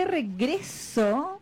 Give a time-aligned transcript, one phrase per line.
[0.00, 1.38] de regreso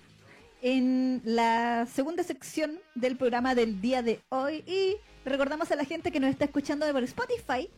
[0.62, 6.10] en la segunda sección del programa del día de hoy y recordamos a la gente
[6.10, 7.70] que nos está escuchando por Spotify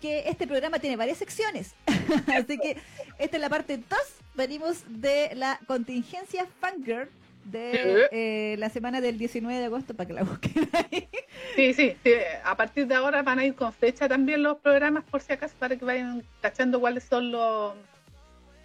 [0.00, 1.74] que este programa tiene varias secciones.
[2.34, 2.78] Así que
[3.18, 3.86] esta es la parte 2.
[4.34, 7.10] Venimos de la contingencia Fangirl
[7.44, 11.08] de eh, la semana del 19 de agosto para que la busquen ahí.
[11.54, 12.12] Sí, sí, sí,
[12.44, 15.54] a partir de ahora van a ir con fecha también los programas por si acaso
[15.58, 17.74] para que vayan cachando cuáles son los,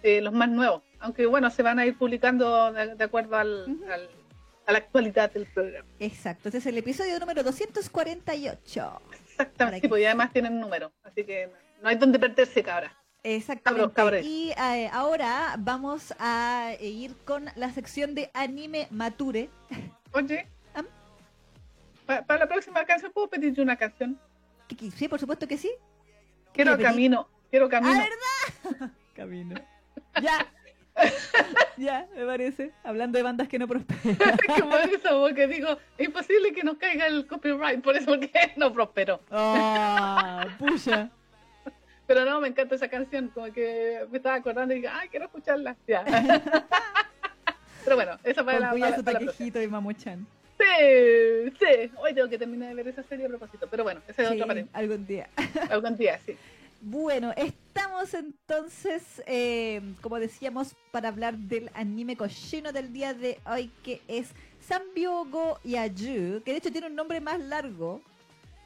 [0.04, 0.82] eh, los más nuevos.
[1.00, 3.78] Aunque bueno, se van a ir publicando de, acuerdo al,
[4.66, 5.88] a la actualidad del programa.
[5.98, 9.00] Exacto, este es el episodio número 248.
[9.30, 11.50] Exactamente, pues, y además tienen número, así que
[11.82, 12.94] no hay donde perderse, cabra.
[13.22, 14.20] Exactamente.
[14.22, 19.48] y eh, ahora vamos a ir con la sección de anime mature.
[20.12, 22.22] Oye, ¿Ah?
[22.26, 24.20] para, la próxima canción, ¿puedo pedirte una canción?
[24.94, 25.72] Sí, por supuesto que sí.
[26.52, 27.94] Quiero camino, quiero camino.
[27.94, 28.06] ¿Ah,
[28.74, 28.90] verdad?
[29.16, 29.73] camino.
[30.22, 30.46] Ya.
[31.76, 32.72] ya, me parece.
[32.82, 34.16] Hablando de bandas que no prosperan.
[34.70, 38.72] por eso, porque digo, es imposible que nos caiga el copyright, por eso que no
[38.72, 39.20] prosperó.
[39.30, 41.10] Ah, pucha.
[42.06, 45.26] Pero no, me encanta esa canción, como que me estaba acordando y dije, ay, quiero
[45.26, 45.76] escucharla.
[45.86, 46.04] Ya.
[47.84, 50.26] Pero bueno, esa para la, para, para y Mamuchan.
[50.58, 51.90] Sí, sí.
[51.98, 53.66] Hoy tengo que terminar de ver esa serie a propósito.
[53.70, 54.66] Pero bueno, ese es otro parte.
[54.72, 55.28] Algún día.
[55.70, 56.36] algún día, sí.
[56.86, 63.70] Bueno, estamos entonces, eh, como decíamos, para hablar del anime cochino del día de hoy,
[63.82, 64.28] que es
[64.60, 68.02] Sambyogo Yaju, que de hecho tiene un nombre más largo.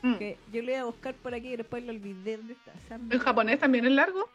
[0.02, 0.14] Mm.
[0.16, 2.38] Que yo lo voy a buscar por aquí y después lo olvidé.
[2.38, 2.96] ¿Dónde está?
[2.96, 4.28] ¿En japonés también es largo?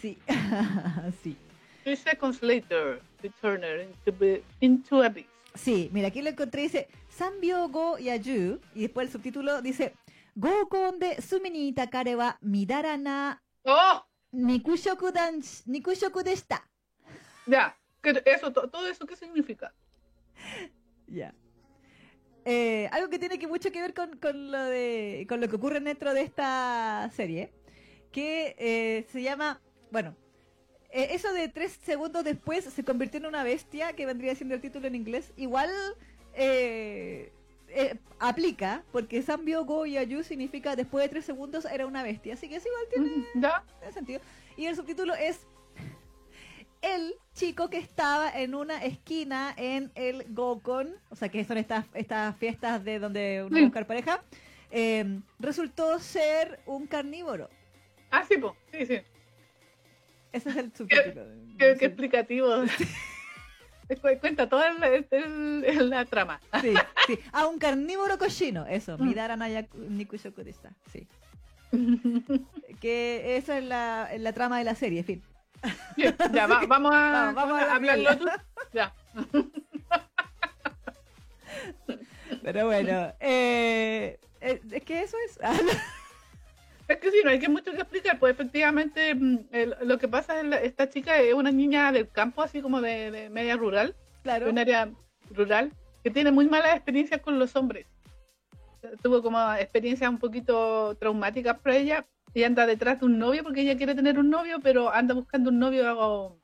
[0.00, 0.16] Sí,
[1.24, 1.36] sí.
[1.82, 5.26] Three seconds later, the turner into, into abyss.
[5.56, 9.92] Sí, mira, aquí lo encontré, dice Sambyogo Yaju, y después el subtítulo dice
[10.37, 13.41] 合コンで隅にいた彼はみだらな
[14.31, 16.63] 肉食男子肉食でした。
[17.47, 17.75] Ya,
[18.25, 19.73] eso, todo eso, ¿qué significa?
[21.07, 21.33] Ya.
[22.45, 25.55] Eh, algo que tiene que mucho que ver con, con, lo de con lo que
[25.55, 27.51] ocurre dentro de esta serie,
[28.11, 29.61] que eh, se llama,
[29.91, 30.15] bueno,
[30.91, 34.61] eh, eso de tres segundos después se convirtió en una bestia, que vendría siendo el
[34.61, 35.33] título en inglés.
[35.37, 35.69] Igual
[37.74, 42.34] eh, aplica, porque Sambio Go Yayu significa después de tres segundos era una bestia.
[42.34, 44.20] Así que es igual, tiene, sentido.
[44.56, 45.46] Y el subtítulo es
[46.82, 51.84] el chico que estaba en una esquina en el Gokon, o sea que son estas,
[51.94, 53.64] estas fiestas de donde uno mm.
[53.64, 54.22] buscar pareja,
[54.70, 57.50] em, resultó ser un carnívoro.
[58.10, 58.36] Ah, sí,
[58.70, 58.98] sí, sí.
[60.32, 61.26] Ese es el subtítulo.
[61.58, 62.64] Qué, qué explicativo.
[64.20, 66.40] Cuenta toda la trama.
[66.60, 66.74] Sí,
[67.06, 67.18] sí.
[67.32, 68.96] A un carnívoro cochino, eso.
[68.98, 69.06] Mm.
[69.06, 70.70] Midara Naya Nikushokurista.
[70.92, 71.06] Sí.
[72.80, 75.22] que esa es la, la, trama de la serie, en fin.
[75.96, 76.14] ya,
[76.68, 78.26] vamos a, vamos, a, hablarlo tú.
[78.72, 78.94] Ya.
[82.42, 85.38] Pero bueno, eh, eh, es que eso es.
[86.86, 89.38] Es que sí, no hay que mucho que explicar, pues efectivamente mm,
[89.82, 93.30] lo que pasa es que esta chica es una niña del campo, así como de,
[93.30, 94.50] media rural, claro.
[94.50, 94.90] un área
[95.30, 95.72] rural,
[96.02, 97.86] que tiene muy malas experiencias con los hombres.
[99.02, 103.62] Tuvo como experiencias un poquito traumáticas para ella y anda detrás de un novio porque
[103.62, 106.38] ella quiere tener un novio, pero anda buscando un novio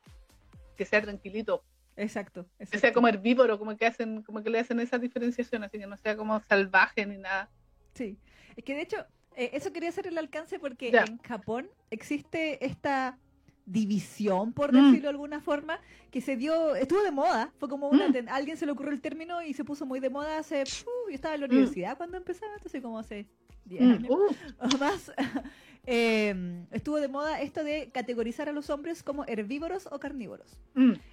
[0.75, 1.63] que sea tranquilito.
[1.97, 5.77] Exacto, Que sea como herbívoro, como que hacen, como que le hacen esa diferenciación, así
[5.77, 7.49] que no sea como salvaje ni nada.
[7.93, 8.17] Sí,
[8.55, 9.05] es que de hecho
[9.35, 13.17] eh, eso quería hacer el alcance porque en Japón existe esta
[13.65, 14.75] división, por mm.
[14.75, 18.27] decirlo de alguna forma, que se dio, estuvo de moda, fue como una, mm.
[18.29, 21.35] alguien se le ocurrió el término y se puso muy de moda hace, yo estaba
[21.35, 21.51] en la mm.
[21.51, 23.27] universidad cuando empezaba, entonces como hace
[23.65, 24.35] 10 años uh.
[24.59, 25.11] o más,
[25.85, 30.57] em, estuvo de moda esto de categorizar a los hombres como herbívoros o carnívoros.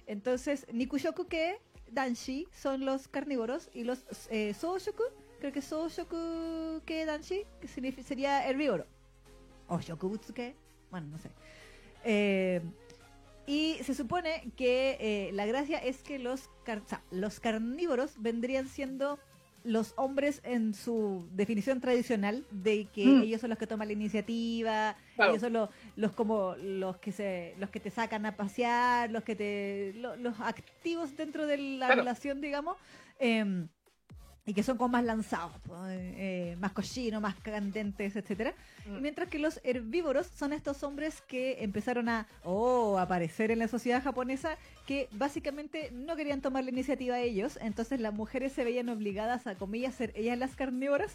[0.07, 1.57] Entonces, Nikushoku que
[1.91, 5.03] Danshi son los carnívoros y los eh, Soushoku
[5.39, 7.67] creo que Soushoku que Danshi, que
[8.03, 8.85] sería herbívoro.
[9.67, 10.55] O Shokubutsuke,
[10.91, 11.29] bueno, no sé.
[12.03, 12.61] Eh,
[13.45, 16.49] y se supone que eh, la gracia es que los,
[17.11, 19.19] los carnívoros vendrían siendo
[19.63, 23.21] los hombres en su definición tradicional de que mm.
[23.23, 27.55] ellos son los que toman la iniciativa, ellos son los, los, como los que se
[27.59, 32.41] los que te sacan a pasear, los que te los activos dentro de la relación,
[32.41, 32.77] digamos.
[33.19, 33.67] Eh,
[34.49, 35.53] y que son como más lanzados,
[35.89, 38.55] eh, más cochinos, más candentes, etcétera.
[38.87, 38.99] Mm.
[38.99, 44.03] Mientras que los herbívoros son estos hombres que empezaron a oh, aparecer en la sociedad
[44.03, 44.57] japonesa
[44.87, 49.45] que básicamente no querían tomar la iniciativa a ellos, entonces las mujeres se veían obligadas
[49.45, 51.11] a, comillas, ser ellas las carnívoras,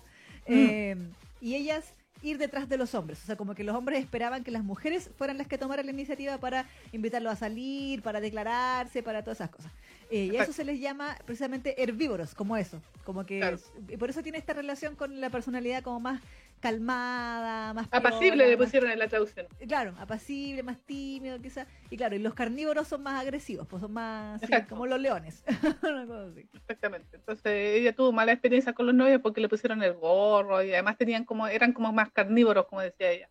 [0.47, 0.53] mm.
[0.53, 0.97] eh,
[1.41, 1.93] y ellas
[2.25, 3.23] ir detrás de los hombres.
[3.23, 5.93] O sea, como que los hombres esperaban que las mujeres fueran las que tomaran la
[5.93, 9.71] iniciativa para invitarlos a salir, para declararse, para todas esas cosas.
[10.11, 12.81] Eh, y a eso se les llama precisamente herbívoros, como eso.
[13.05, 13.57] Como que
[13.89, 16.23] y por eso tiene esta relación con la personalidad como más
[16.65, 19.47] calmada, más apacible le pusieron en la traducción.
[19.69, 21.67] Claro, apacible, más tímido quizás.
[21.91, 24.41] Y claro, y los carnívoros son más agresivos, pues son más
[24.71, 25.45] como los leones.
[26.55, 27.17] Exactamente.
[27.19, 30.97] Entonces ella tuvo mala experiencia con los novios porque le pusieron el gorro y además
[30.97, 33.29] tenían como eran como más carnívoros, como decía ella.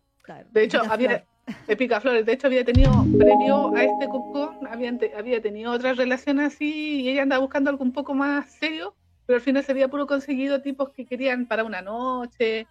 [0.52, 1.26] de hecho, había
[1.66, 6.38] de picaflores, de hecho había tenido previo a este cucón, había, había tenido otra relación
[6.38, 8.94] así y ella andaba buscando algo un poco más serio,
[9.26, 12.68] pero al final se había puro conseguido tipos que querían para una noche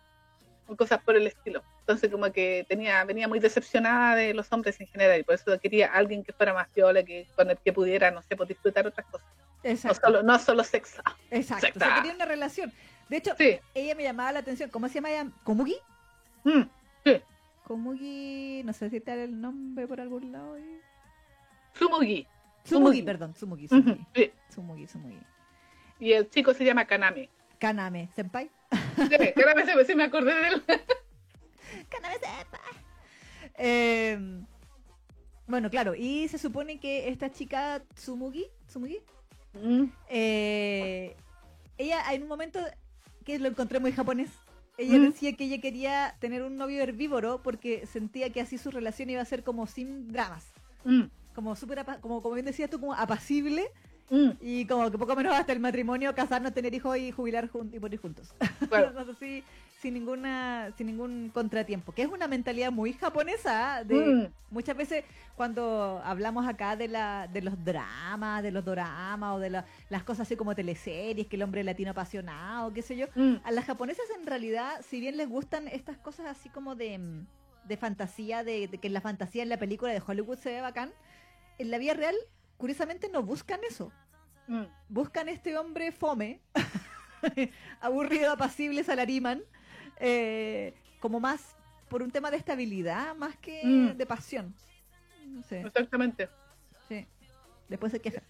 [0.75, 1.63] cosas por el estilo.
[1.81, 5.59] Entonces como que tenía venía muy decepcionada de los hombres en general y por eso
[5.59, 8.87] quería alguien que fuera más viola, que con el que pudiera, no sé, pues, disfrutar
[8.87, 9.27] otras cosas.
[9.63, 9.99] Exacto.
[10.01, 11.01] No solo, no solo sexo.
[11.31, 11.67] Exacto.
[11.75, 12.71] O sea, quería una relación.
[13.09, 13.35] De hecho,
[13.73, 14.69] ella me llamaba la atención.
[14.69, 15.27] ¿Cómo se llama ella?
[15.43, 15.75] ¿Komugi?
[16.43, 16.63] Mm,
[17.05, 17.21] sí.
[17.63, 20.57] Komugi, no sé si te el nombre por algún lado.
[20.57, 20.81] Eh.
[21.73, 22.27] Sumugi.
[22.63, 23.01] Sumugi.
[23.01, 23.67] perdón, Sumugi.
[23.67, 24.05] Sumugi.
[24.15, 24.31] sí.
[24.49, 25.19] Sumugi, Sumugi.
[25.99, 27.29] Y el chico se llama Kaname.
[27.63, 28.51] Kaname, ¿senpai?
[28.97, 30.63] Sí, sí me acordé de él.
[31.89, 32.59] Kaname Senpai.
[33.57, 34.41] Eh,
[35.47, 38.99] bueno, claro, y se supone que esta chica Tsumugi, Tsumugi
[39.53, 39.83] mm.
[40.09, 41.15] eh,
[41.77, 42.59] ella en un momento
[43.23, 44.31] que lo encontré muy japonés,
[44.77, 45.03] ella mm.
[45.03, 49.21] decía que ella quería tener un novio herbívoro porque sentía que así su relación iba
[49.21, 50.51] a ser como sin dramas.
[50.83, 51.03] Mm.
[51.33, 53.71] Como súper, como, como bien decías tú, como apacible
[54.13, 54.29] Mm.
[54.41, 57.99] Y como que poco menos hasta el matrimonio, casarnos, tener hijos y jubilar y morir
[57.99, 58.35] juntos.
[59.81, 63.77] sin ninguna sin ningún contratiempo, que es una mentalidad muy japonesa.
[63.77, 63.83] ¿ah?
[63.83, 64.27] De, mm.
[64.51, 65.03] Muchas veces
[65.35, 70.27] cuando hablamos acá de la de los dramas, de los doramas o de las cosas
[70.27, 73.37] así como teleseries, que el hombre latino apasionado, qué sé yo, mm.
[73.43, 76.99] a las japonesas en realidad, si bien les gustan estas cosas así como de,
[77.67, 80.93] de fantasía, de, de que la fantasía en la película de Hollywood se ve bacán,
[81.57, 82.15] en la vida real
[82.63, 83.91] curiosamente no buscan eso.
[84.47, 84.63] Mm.
[84.89, 86.39] Buscan este hombre fome,
[87.81, 89.41] aburrido, apacible, salariman,
[89.99, 91.55] eh, como más
[91.89, 93.97] por un tema de estabilidad más que mm.
[93.97, 94.53] de pasión.
[95.49, 96.29] Exactamente.
[96.87, 97.05] Sí.
[97.69, 98.23] Después se quejan.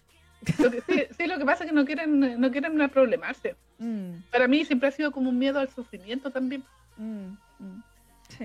[1.16, 3.56] sí, lo que pasa es que no quieren, no quieren problemarse.
[3.78, 4.16] Mm.
[4.30, 6.64] Para mí siempre ha sido como un miedo al sufrimiento también.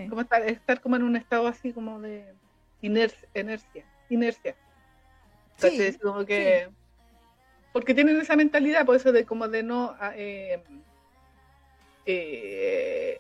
[0.10, 2.34] Como estar, estar como en un estado así como de
[2.82, 3.28] inercia.
[3.34, 3.86] Inercia.
[4.10, 4.56] inercia.
[5.56, 6.70] Entonces, como que.
[7.72, 9.96] Porque tienen esa mentalidad, por eso de como de no.
[10.00, 10.62] Ah, eh,
[12.06, 13.20] eh,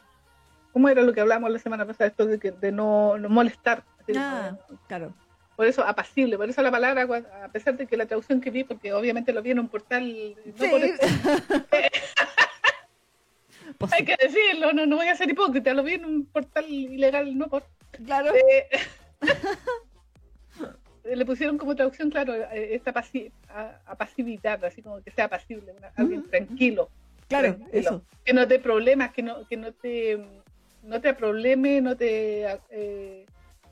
[0.73, 2.09] ¿Cómo era lo que hablamos la semana pasada?
[2.09, 3.83] Esto de, que, de no, molestar.
[4.15, 4.57] Ah,
[4.87, 5.13] claro.
[5.55, 7.05] Por eso apacible, por eso la palabra,
[7.43, 10.35] a pesar de que la traducción que vi, porque obviamente lo vi en un portal.
[13.77, 16.65] Pues Hay que decirlo, no, no voy a ser hipócrita, lo vi en un portal
[16.67, 17.63] ilegal, no por.
[17.91, 18.33] Claro.
[21.03, 22.93] Le pusieron como traducción, claro, eh, esta
[23.85, 26.89] apasividad, así como que sea pasible, alguien tranquilo.
[27.27, 28.03] Claro, eso.
[28.25, 30.19] Que no te problemas, que no, que no te
[30.83, 33.25] no te probleme, no te eh,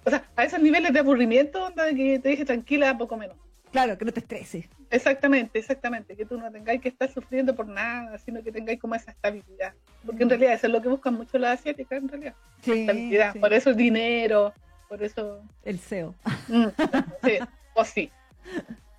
[0.08, 3.36] o sea, a esos niveles de aburrimiento, que te deje tranquila, poco menos.
[3.74, 4.66] Claro, que no te estreses.
[4.90, 8.96] Exactamente, exactamente, que tú no tengáis que estar sufriendo por nada, sino que tengáis como
[8.96, 9.74] esa estabilidad.
[10.06, 12.36] Porque en realidad eso es lo que buscan mucho las asiáticas, en realidad.
[12.66, 13.36] estabilidad.
[13.36, 14.54] Por eso el dinero,
[14.88, 15.42] por eso.
[15.64, 16.16] El SEO.
[16.48, 16.68] Mm,
[17.24, 17.40] sí,
[17.74, 18.12] o sí.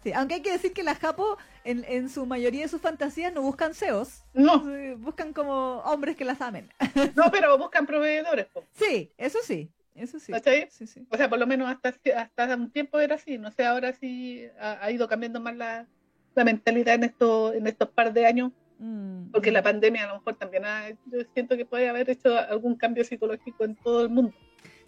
[0.03, 3.33] Sí, aunque hay que decir que las Japo, en, en su mayoría de sus fantasías,
[3.33, 4.25] no buscan SEOs.
[4.33, 4.65] No.
[4.99, 6.71] Buscan como hombres que las amen.
[7.17, 8.47] No, pero buscan proveedores.
[8.75, 9.71] Sí, eso sí.
[9.99, 10.33] Eso sí.
[10.71, 11.07] Sí, sí.
[11.11, 13.37] O sea, por lo menos hasta, hasta un tiempo era así.
[13.37, 15.87] No sé ahora si ha, ido cambiando más la,
[16.35, 18.53] la mentalidad en, esto, en estos par de años.
[18.79, 19.65] Mm, porque la mm.
[19.65, 23.65] pandemia a lo mejor también ha, yo siento que puede haber hecho algún cambio psicológico
[23.65, 24.33] en todo el mundo.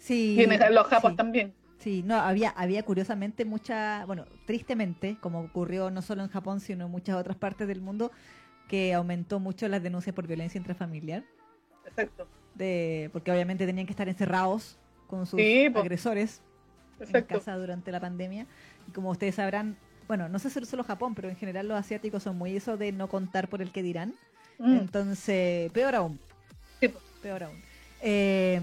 [0.01, 0.35] Sí.
[0.37, 1.53] Y en los japos también.
[1.77, 6.85] Sí, no, había, había curiosamente mucha, bueno, tristemente, como ocurrió no solo en Japón, sino
[6.85, 8.11] en muchas otras partes del mundo,
[8.67, 11.23] que aumentó mucho las denuncias por violencia intrafamiliar.
[11.85, 12.27] Exacto.
[12.55, 14.77] De, porque obviamente tenían que estar encerrados
[15.07, 16.41] con sus agresores
[16.99, 18.47] en casa durante la pandemia.
[18.87, 19.77] Y como ustedes sabrán,
[20.07, 22.91] bueno, no sé si solo Japón, pero en general los asiáticos son muy eso de
[22.91, 24.13] no contar por el que dirán.
[24.57, 24.77] Mm.
[24.77, 26.19] Entonces, peor aún.
[27.21, 27.55] Peor aún.
[28.01, 28.61] Eh,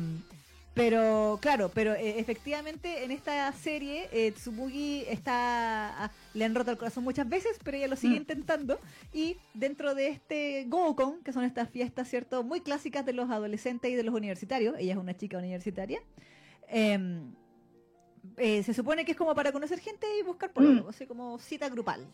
[0.78, 6.70] pero claro, pero eh, efectivamente en esta serie eh, Tsumugi está ah, le han roto
[6.70, 8.18] el corazón muchas veces, pero ella lo sigue mm.
[8.18, 8.78] intentando
[9.12, 13.90] y dentro de este Gokon, que son estas fiestas, cierto, muy clásicas de los adolescentes
[13.90, 16.00] y de los universitarios, ella es una chica universitaria.
[16.68, 17.34] Em,
[18.36, 20.86] eh, se supone que es como para conocer gente y buscar por mm.
[20.90, 22.06] así como cita grupal.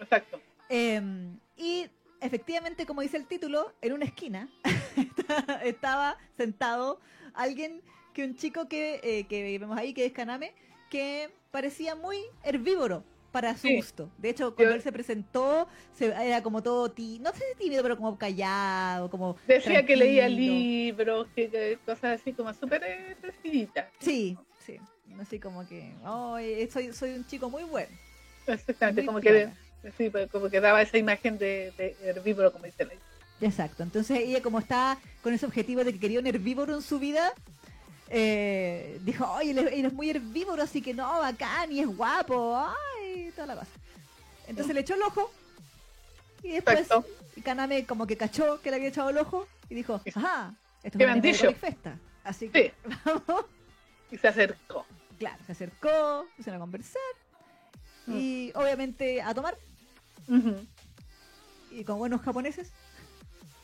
[0.00, 0.40] Exacto.
[0.68, 1.86] Em, y
[2.20, 4.48] efectivamente, como dice el título, en una esquina,
[5.62, 6.98] estaba sentado
[7.34, 10.52] alguien que un chico que, eh, que vemos ahí, que es Kaname,
[10.90, 14.08] que parecía muy herbívoro para su gusto.
[14.18, 17.82] De hecho, cuando él se presentó, se, era como todo, tí, no sé si tímido,
[17.82, 23.16] pero como callado, como Decía que leía libros, que, cosas así como súper eh,
[23.98, 24.78] Sí, sí.
[25.20, 26.36] Así como que, oh,
[26.70, 27.90] soy, soy un chico muy bueno.
[28.46, 29.48] Exactamente, como que,
[29.98, 32.94] sí, pues, como que daba esa imagen de, de herbívoro, como dice la
[33.40, 36.98] Exacto, entonces ella como está con ese objetivo de que quería un herbívoro en su
[36.98, 37.32] vida,
[38.10, 43.32] eh, dijo, oye, él, es muy herbívoro, así que no, bacán, y es guapo, ay,
[43.34, 43.70] toda la cosa.
[44.46, 45.30] Entonces le echó el ojo,
[46.42, 46.88] y después
[47.42, 51.42] Kaname como que cachó que le había echado el ojo, y dijo, ajá, esto es
[51.42, 51.98] una festa.
[52.22, 52.72] Así que
[53.04, 53.46] vamos.
[54.10, 54.86] Y se acercó.
[55.18, 57.02] Claro, se acercó, pusieron a conversar,
[58.06, 58.16] mm.
[58.16, 59.56] y obviamente a tomar.
[61.70, 62.70] Y con buenos japoneses.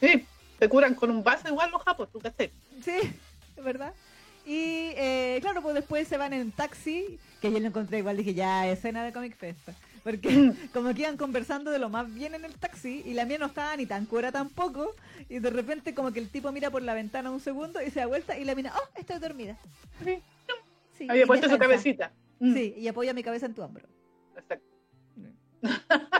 [0.01, 0.27] Sí,
[0.59, 2.51] se curan con un vaso igual los japoneses, tú qué
[2.83, 3.15] Sí,
[3.57, 3.93] es verdad.
[4.47, 8.35] Y eh, claro, pues después se van en taxi, que yo lo encontré igual, dije
[8.35, 9.69] ya, escena de Comic Fest.
[10.03, 13.39] Porque como que iban conversando de lo más bien en el taxi y la mía
[13.39, 14.95] no estaba ni tan cura tampoco.
[15.29, 18.01] Y de repente como que el tipo mira por la ventana un segundo y se
[18.01, 19.57] da vuelta y la mina, oh, estoy dormida.
[20.05, 20.23] Sí.
[21.09, 22.13] Había puesto su cabecita.
[22.41, 22.55] Mm.
[22.55, 23.87] Sí, y apoya mi cabeza en tu hombro.
[24.37, 24.67] Exacto.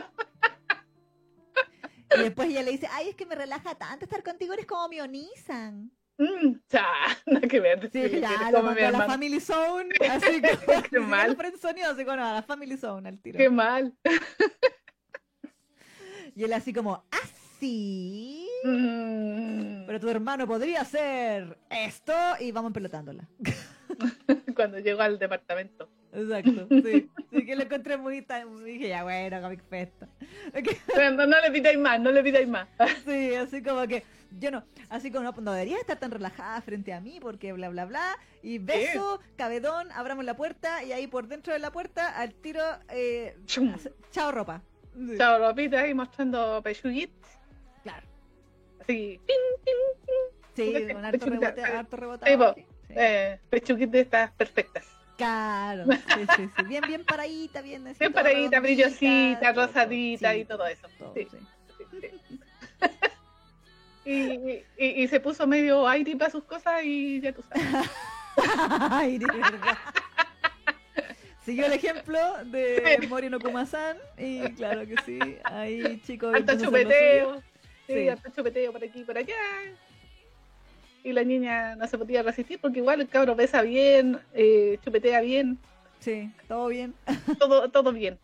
[2.21, 4.87] y después ella le dice, ay, es que me relaja tanto estar contigo, eres como
[4.87, 5.91] me onizan.
[6.17, 6.87] Mm, ya,
[7.25, 7.89] nada que ver.
[7.91, 10.57] Sí, ya, lo mandó a la Family Zone, así que
[10.89, 11.37] Qué mal.
[11.59, 13.37] sonido, así como, a la Family Zone al tiro.
[13.37, 13.93] Qué mal.
[16.35, 18.47] y él así como, así.
[18.63, 19.85] Mm.
[19.87, 23.27] Pero tu hermano podría hacer esto y vamos pelotándola.
[24.55, 25.89] Cuando llegó al departamento.
[26.13, 27.09] Exacto, sí.
[27.31, 28.63] Sí que lo encontré muy tan...
[28.63, 30.07] Dije, ya bueno, Comic Festa.
[31.15, 32.67] no, no le pidáis más, no le pidáis más.
[33.05, 34.03] Sí, así como que
[34.39, 37.85] yo no, así como no, debería estar tan relajada frente a mí porque bla, bla,
[37.85, 38.17] bla.
[38.41, 42.63] Y beso, cabedón, abramos la puerta y ahí por dentro de la puerta al tiro,
[42.89, 43.35] eh,
[44.11, 44.61] chao ropa.
[45.17, 47.11] Chao ropita ahí mostrando pechuguit.
[47.83, 48.07] Claro.
[48.81, 49.19] Así,
[50.55, 52.65] Sí, con harto rebote, harto rebote.
[52.89, 54.85] Eh, pechuguit de estas perfectas.
[55.21, 56.63] Claro, sí, sí, sí.
[56.65, 57.99] Bien, bien paradita, bien así.
[57.99, 60.87] Bien paradita, brillosita, rosadita y todo eso.
[61.13, 61.27] sí.
[64.03, 67.87] Y, y, se puso medio aire para sus cosas y ya tú sabes.
[69.21, 69.77] verdad.
[71.45, 76.33] Siguió el ejemplo de Morino Kumasan y claro que sí, ahí chicos.
[76.33, 77.43] Alto chupeteo.
[77.85, 79.35] Sí, sí, chupeteo por aquí y por allá.
[81.03, 85.21] Y la niña no se podía resistir porque igual el cabro besa bien, eh, chupetea
[85.21, 85.57] bien.
[85.99, 86.93] Sí, todo bien.
[87.39, 88.17] Todo, todo bien.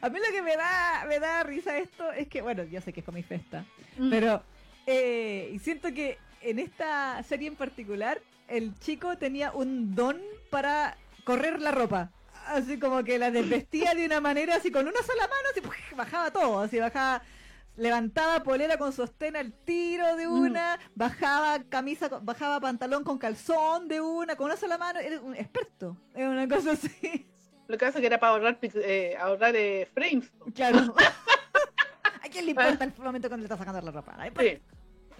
[0.00, 2.92] A mí lo que me da, me da risa esto es que, bueno, yo sé
[2.92, 3.64] que es con mi festa,
[3.98, 4.08] mm.
[4.08, 4.42] pero
[4.86, 11.60] eh, siento que en esta serie en particular, el chico tenía un don para correr
[11.60, 12.10] la ropa.
[12.46, 16.30] Así como que la desvestía de una manera, así con una sola mano, así bajaba
[16.30, 17.22] todo, así bajaba
[17.80, 20.32] levantaba polera con sostén al tiro de mm.
[20.32, 25.34] una, bajaba camisa, bajaba pantalón con calzón de una, con una sola mano, era un
[25.34, 27.26] experto, era una cosa así.
[27.68, 30.30] Lo que hace que era para ahorrar, eh, ahorrar eh, frames.
[30.54, 30.94] Claro.
[32.22, 34.16] ¿A quién le importa el momento cuando le está sacando la ropa?
[34.38, 34.58] Sí.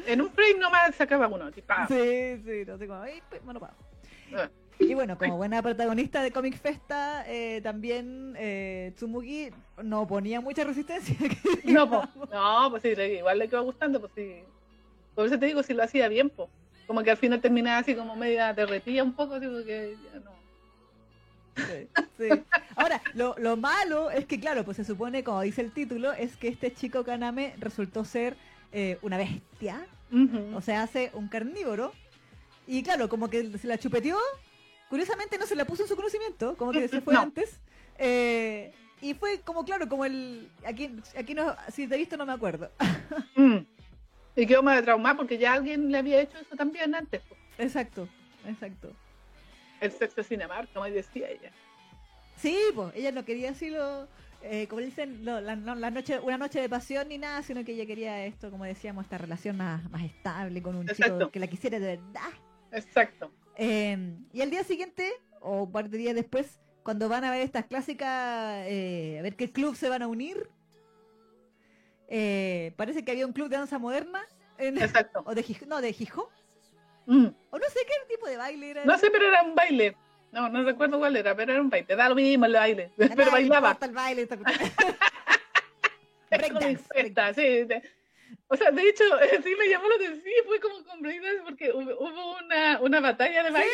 [0.06, 1.50] En un frame nomás sacaba uno.
[1.52, 3.04] sí, sí, no sé cómo.
[3.28, 3.60] Pues, bueno,
[4.36, 4.48] ah.
[4.80, 9.50] Y bueno, como buena protagonista de Comic Festa, eh, también eh, Tsumugi
[9.82, 11.14] no ponía mucha resistencia.
[11.64, 14.36] no, pues, no, pues sí, igual le quedó gustando, pues sí.
[15.14, 16.48] Por eso te digo, si lo hacía bien, pues.
[16.86, 20.30] Como que al final terminaba así como media derretida un poco, digo que ya no.
[21.56, 22.42] Sí, sí.
[22.74, 26.36] Ahora, lo, lo malo es que, claro, pues se supone, como dice el título, es
[26.36, 28.36] que este chico Kaname resultó ser
[28.72, 29.86] eh, una bestia,
[30.54, 31.92] o sea, hace un carnívoro.
[32.66, 34.16] Y claro, como que se la chupeteó,
[34.90, 37.58] curiosamente no se la puso en su conocimiento, como que se fue antes.
[37.96, 40.50] Eh, y fue como, claro, como el.
[40.66, 42.70] Aquí, aquí no, si te he visto, no me acuerdo.
[43.36, 43.64] Mm.
[44.36, 47.22] Y quedó más de trauma porque ya alguien le había hecho eso también antes.
[47.58, 48.08] Exacto,
[48.46, 48.92] exacto.
[49.80, 51.50] El sexo cinemar, como decía ella.
[52.36, 54.06] Sí, pues ella no quería así lo
[54.42, 58.24] eh, como dicen, la, noche, una noche de pasión ni nada, sino que ella quería
[58.24, 61.96] esto, como decíamos, esta relación más, más estable con un chico que la quisiera de
[61.96, 62.30] verdad.
[62.72, 63.30] Exacto.
[63.56, 67.42] Em, y al día siguiente, o un par de días después, cuando van a ver
[67.42, 70.48] estas clásicas, eh, a ver qué club se van a unir,
[72.08, 74.26] eh, parece que había un club de danza moderna.
[74.58, 75.22] Exacto.
[75.24, 76.30] O de, no, de Hijo.
[77.06, 77.28] Mm.
[77.50, 78.84] O no sé qué tipo de baile era.
[78.84, 79.96] No sé, pero era un baile.
[80.32, 81.96] No, no recuerdo cuál era, pero era un baile.
[81.96, 82.92] Da lo mismo el baile.
[82.96, 83.76] pero bailaba.
[83.80, 84.28] el baile.
[87.34, 87.66] sí,
[88.52, 89.04] O sea, de hecho,
[89.44, 93.70] sí me llamó la atención, fue como Breakdance porque hubo, una, una batalla de baile.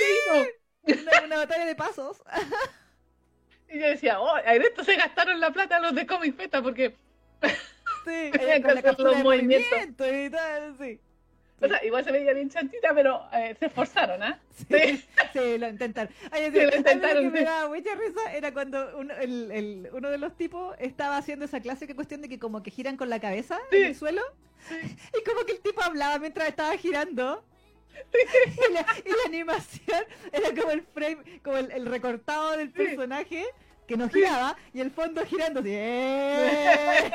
[0.87, 0.93] ¿Sí?
[0.93, 2.23] Una, una, batalla de pasos.
[3.71, 6.95] y yo decía, oh, en esto se gastaron la plata los de Comic Feta porque...
[8.05, 8.31] Sí,
[8.97, 10.09] con los movimientos.
[10.13, 11.01] Y tal, sí.
[11.61, 14.39] O sea, igual se veía bien chantita, pero eh, se esforzaron, ¿ah?
[14.69, 14.99] ¿eh?
[14.99, 16.13] Sí, sí, lo intentaron.
[16.31, 17.25] Ay, sí, lo intentaron.
[17.25, 20.77] Lo que me daba mucha risa era cuando uno, el, el, uno de los tipos
[20.79, 23.95] estaba haciendo esa clásica cuestión de que como que giran con la cabeza en el
[23.95, 24.23] suelo.
[25.19, 27.43] Y como que el tipo hablaba mientras estaba girando.
[28.13, 33.47] Y la, y, la, animación era como el frame, como el, el recortado del personaje
[33.87, 35.71] que no giraba y el fondo girando así.
[35.73, 37.11] ¡Eh!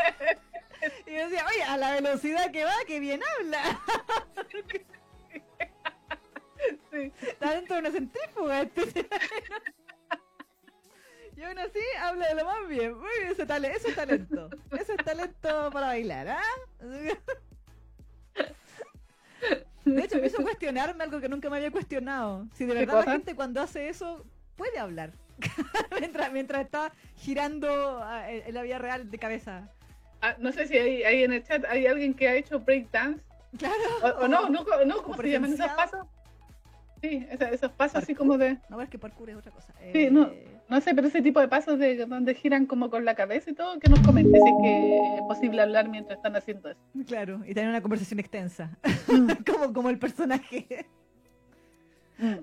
[1.05, 3.81] Y yo decía, oye, a la velocidad que va, que bien habla.
[6.91, 7.11] Sí.
[7.21, 8.61] Está dentro de una centrífuga.
[8.61, 9.07] Este.
[11.35, 12.97] Y aún así habla de lo más bien.
[12.97, 14.49] Muy bien, ese talento, eso es talento.
[14.71, 16.41] Eso es talento para bailar, ¿ah?
[19.85, 22.47] De hecho, me hizo cuestionarme algo que nunca me había cuestionado.
[22.53, 24.23] Si de verdad la gente cuando hace eso
[24.55, 25.13] puede hablar.
[25.99, 29.71] mientras, mientras está girando ah, en la vida real de cabeza.
[30.21, 33.21] Ah, no sé si hay, hay, en el chat hay alguien que ha hecho breakdance.
[33.57, 34.19] Claro.
[34.21, 36.07] O, no, no, no, ¿cómo se llaman esos pasos?
[37.01, 38.59] Sí, esos, pasos así como de.
[38.69, 39.73] No, es que parkour es otra cosa.
[39.91, 43.05] Sí, no, eh, no sé, pero ese tipo de pasos de donde giran como con
[43.05, 46.69] la cabeza y todo, que nos comentes si que es posible hablar mientras están haciendo
[46.69, 46.79] eso.
[47.07, 48.77] Claro, y tener una conversación extensa.
[49.07, 49.31] Mm.
[49.51, 50.85] como, como el personaje.
[52.19, 52.35] Mm.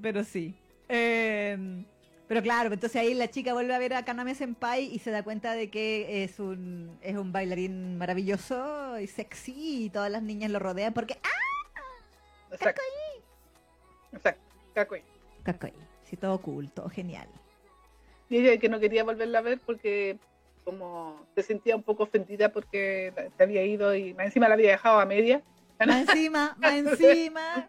[0.00, 0.54] Pero sí.
[0.88, 1.84] Eh,
[2.30, 5.24] pero claro, entonces ahí la chica vuelve a ver a Kaname Senpai y se da
[5.24, 10.52] cuenta de que es un, es un bailarín maravilloso y sexy y todas las niñas
[10.52, 11.80] lo rodean porque ¡Ah!
[12.52, 12.82] Exacto.
[14.12, 14.40] Exacto,
[14.74, 15.02] Kakoi.
[15.42, 15.72] Kakoi.
[16.04, 17.26] Sí, todo cool, todo genial.
[18.28, 20.16] Y ella que no quería volverla a ver porque
[20.64, 24.70] como se sentía un poco ofendida porque te había ido y más encima la había
[24.70, 25.42] dejado a media.
[25.84, 27.68] Más encima, más encima.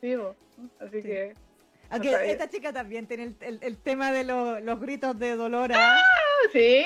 [0.00, 0.14] Sí,
[0.80, 1.34] así que
[1.94, 5.72] aunque esta chica también tiene el, el, tema de los gritos de dolor.
[5.72, 5.96] ¿ah?
[5.98, 6.48] ¡Ah!
[6.52, 6.84] Sí.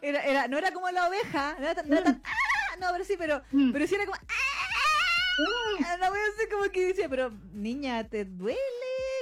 [0.00, 2.22] Era, era, no era como la oveja, no era tan, no, era tan, mm.
[2.24, 2.76] ¡Ah!
[2.80, 3.72] no pero sí, pero, mm.
[3.72, 5.96] pero sí era como ¡Ah!
[5.98, 8.58] La voy a hacer como que dice, pero niña, ¿te duele?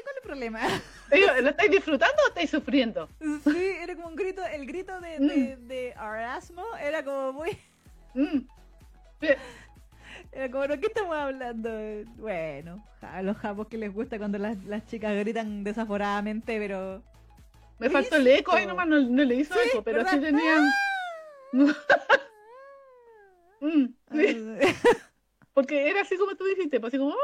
[0.02, 0.60] ¿Cuál es el problema?
[1.42, 3.08] ¿Lo estáis disfrutando o estáis sufriendo?
[3.44, 5.68] Sí, era como un grito, el grito de, de, mm.
[5.68, 7.58] de Arasmo era como muy...
[10.32, 11.70] Era como, ¿qué estamos hablando?
[12.16, 17.02] Bueno, a los japos que les gusta cuando las, las chicas gritan desaforadamente, pero...
[17.78, 20.70] Me faltó el eco, ahí nomás no, le hizo eco, pero sí tenían...
[23.60, 23.86] Mm,
[25.52, 27.14] Porque era así como tú dijiste, pues así como...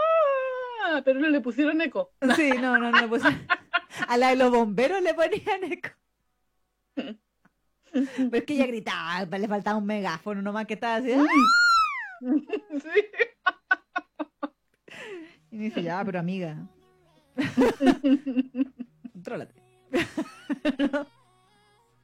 [0.84, 1.00] ¡Ah!
[1.04, 2.12] Pero no le pusieron eco.
[2.36, 3.46] Sí, no, no, no le pusieron...
[4.08, 5.90] A la de los bomberos le ponían eco.
[6.94, 7.16] Pero
[8.32, 11.14] es que ella gritaba, le faltaba un megáfono nomás que estaba así...
[11.14, 11.26] Mm.
[12.82, 13.04] Sí.
[15.50, 16.56] Y me dice, ya, pero amiga.
[19.12, 19.54] Contrólate.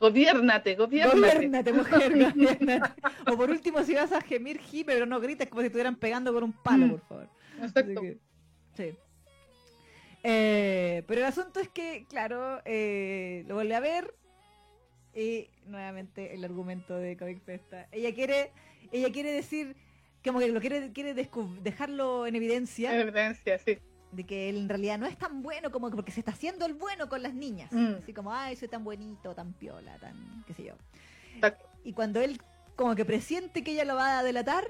[0.00, 1.20] Gobiernate, gobiernate.
[1.20, 2.92] Gobiernate, mujer, gobiernate.
[3.30, 6.32] O por último, si vas a gemir, gi, pero no grites como si estuvieran pegando
[6.32, 6.90] por un palo, mm.
[6.90, 7.28] por favor.
[7.62, 8.00] Exacto.
[8.76, 8.96] sí.
[10.24, 14.12] Eh, pero el asunto es que, claro, eh, lo vuelve a ver
[15.14, 17.86] y nuevamente el argumento de Comic Festa.
[17.92, 18.50] Ella quiere,
[18.90, 19.76] ella quiere decir
[20.24, 22.94] como que lo quiere, quiere dejarlo en evidencia.
[22.94, 23.78] En evidencia, sí.
[24.12, 26.66] De que él en realidad no es tan bueno como que porque se está haciendo
[26.66, 27.72] el bueno con las niñas.
[27.72, 27.94] Mm.
[28.02, 30.74] Así como, ay, soy tan bonito, tan piola, tan, qué sé yo.
[31.82, 32.40] Y cuando él
[32.76, 34.66] como que presiente que ella lo va a delatar,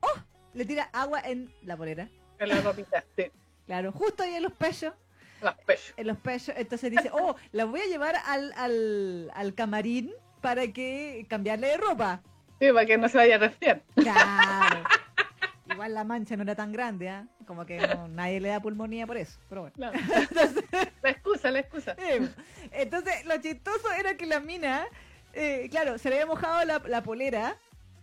[0.00, 0.20] ¡oh!
[0.54, 2.08] Le tira agua en la polera.
[2.38, 3.24] En la ropita, sí.
[3.66, 4.94] Claro, justo ahí en los pechos.
[5.42, 5.94] Los pechos.
[5.96, 6.54] En los pechos.
[6.56, 11.76] Entonces dice, oh, la voy a llevar al, al, al camarín para que cambiarle de
[11.76, 12.22] ropa.
[12.60, 13.82] Sí, para que no se vaya a resfriar.
[13.94, 14.84] Claro.
[15.70, 17.26] Igual la mancha no era tan grande, ¿ah?
[17.46, 17.78] Como que
[18.10, 19.74] nadie le da pulmonía por eso, pero bueno.
[21.02, 21.96] la excusa, la excusa.
[22.70, 24.86] entonces, lo chistoso era que la mina,
[25.32, 27.56] eh, claro, se le había mojado la, polera.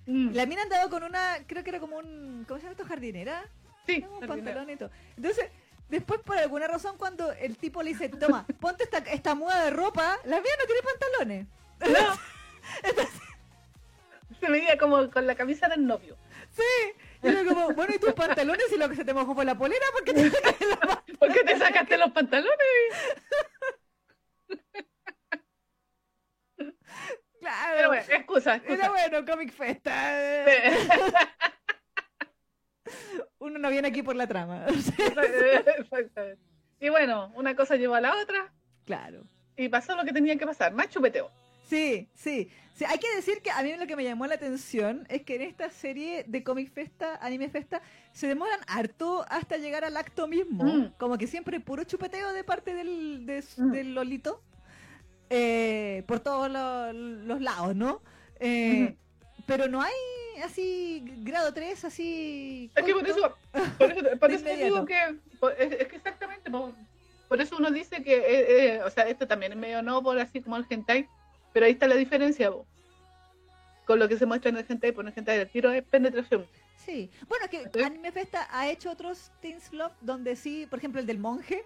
[0.07, 0.33] Mm.
[0.33, 2.85] La mina andaba con una, creo que era como un, ¿cómo se llama esto?
[2.85, 3.45] ¿Jardinera?
[3.85, 4.03] Sí.
[4.19, 4.89] Un pantalón y todo.
[5.15, 5.49] Entonces,
[5.89, 9.69] después por alguna razón cuando el tipo le dice, toma, ponte esta, esta muda de
[9.69, 11.47] ropa, la mina no tiene pantalones.
[11.79, 12.19] No.
[12.83, 13.21] Entonces,
[14.39, 16.17] se veía como con la camisa del novio.
[16.51, 16.63] Sí.
[17.23, 18.71] Y era como, bueno, ¿y tus pantalones?
[18.71, 21.17] Y lo que se te mojó fue la polera, ¿por qué te sacaste los pantalones?
[21.17, 22.57] ¿Por qué te sacaste los pantalones?
[27.39, 27.73] Claro.
[27.77, 28.73] Pero bueno, excusa, excusa.
[28.73, 30.43] Era bueno, Comic Festa.
[33.37, 34.65] Uno no viene aquí por la trama.
[34.67, 36.37] Exactamente.
[36.79, 38.51] Y bueno, una cosa llevó a la otra.
[38.85, 39.23] Claro.
[39.55, 41.31] Y pasó lo que tenía que pasar, más chupeteo.
[41.67, 42.85] Sí, sí, sí.
[42.85, 45.41] Hay que decir que a mí lo que me llamó la atención es que en
[45.41, 47.81] esta serie de Comic Festa, Anime Festa,
[48.13, 50.63] se demoran harto hasta llegar al acto mismo.
[50.63, 50.93] Mm.
[50.97, 53.71] Como que siempre puro chupeteo de parte del, de- Mm.
[53.71, 54.41] del Lolito.
[55.29, 58.01] eh, por todos lo- los lados, ¿no?
[58.39, 58.95] Eh,
[59.45, 59.93] Pero no hay
[60.43, 62.71] así grado 3, así...
[62.75, 63.35] Es que por eso,
[63.77, 64.97] por eso, por eso digo que,
[65.59, 66.73] es, es que exactamente, por,
[67.27, 70.17] por eso uno dice que, eh, eh, o sea, esto también es medio no por
[70.19, 71.07] así como el hentai,
[71.57, 72.67] pero ahí está la diferencia, po.
[73.87, 76.45] con lo que se muestra en el hentai, por el hentai el tiro es penetración.
[76.85, 77.09] Sí.
[77.27, 77.83] Bueno, es que ¿Sí?
[77.83, 81.63] Anime Festa ha hecho otros Teens Love donde sí, por ejemplo, el del monje.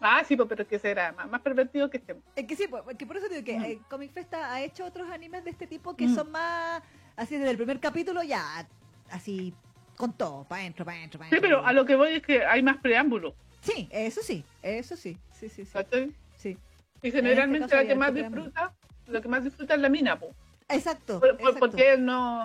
[0.00, 2.16] Ah, sí, pues, pero es que será más, más pervertido que este.
[2.34, 3.64] Es que sí, pues, que por eso digo que Mm.
[3.64, 6.14] eh, Comic Festa ha hecho otros animes de este tipo que Mm.
[6.16, 6.82] son más,
[7.14, 8.66] así desde el primer capítulo ya,
[9.12, 9.54] así,
[9.96, 12.44] con todo, para adentro, para adentro, para Sí, pero a lo que voy es que
[12.44, 13.36] hay más preámbulo.
[13.60, 15.72] Sí, eso sí, eso sí, sí, sí, sí.
[15.72, 16.12] ¿cachai?
[16.38, 16.58] sí.
[17.02, 18.44] Y generalmente caso la que más preámbulo.
[18.46, 18.74] disfruta,
[19.08, 20.34] lo que más disfruta es la mina, po.
[20.68, 21.60] Exacto, Por- por- exacto.
[21.60, 22.44] porque él no,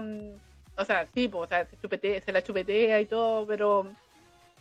[0.78, 3.91] o sea, sí, po, o sea, se, chupetea- se la chupetea y todo, pero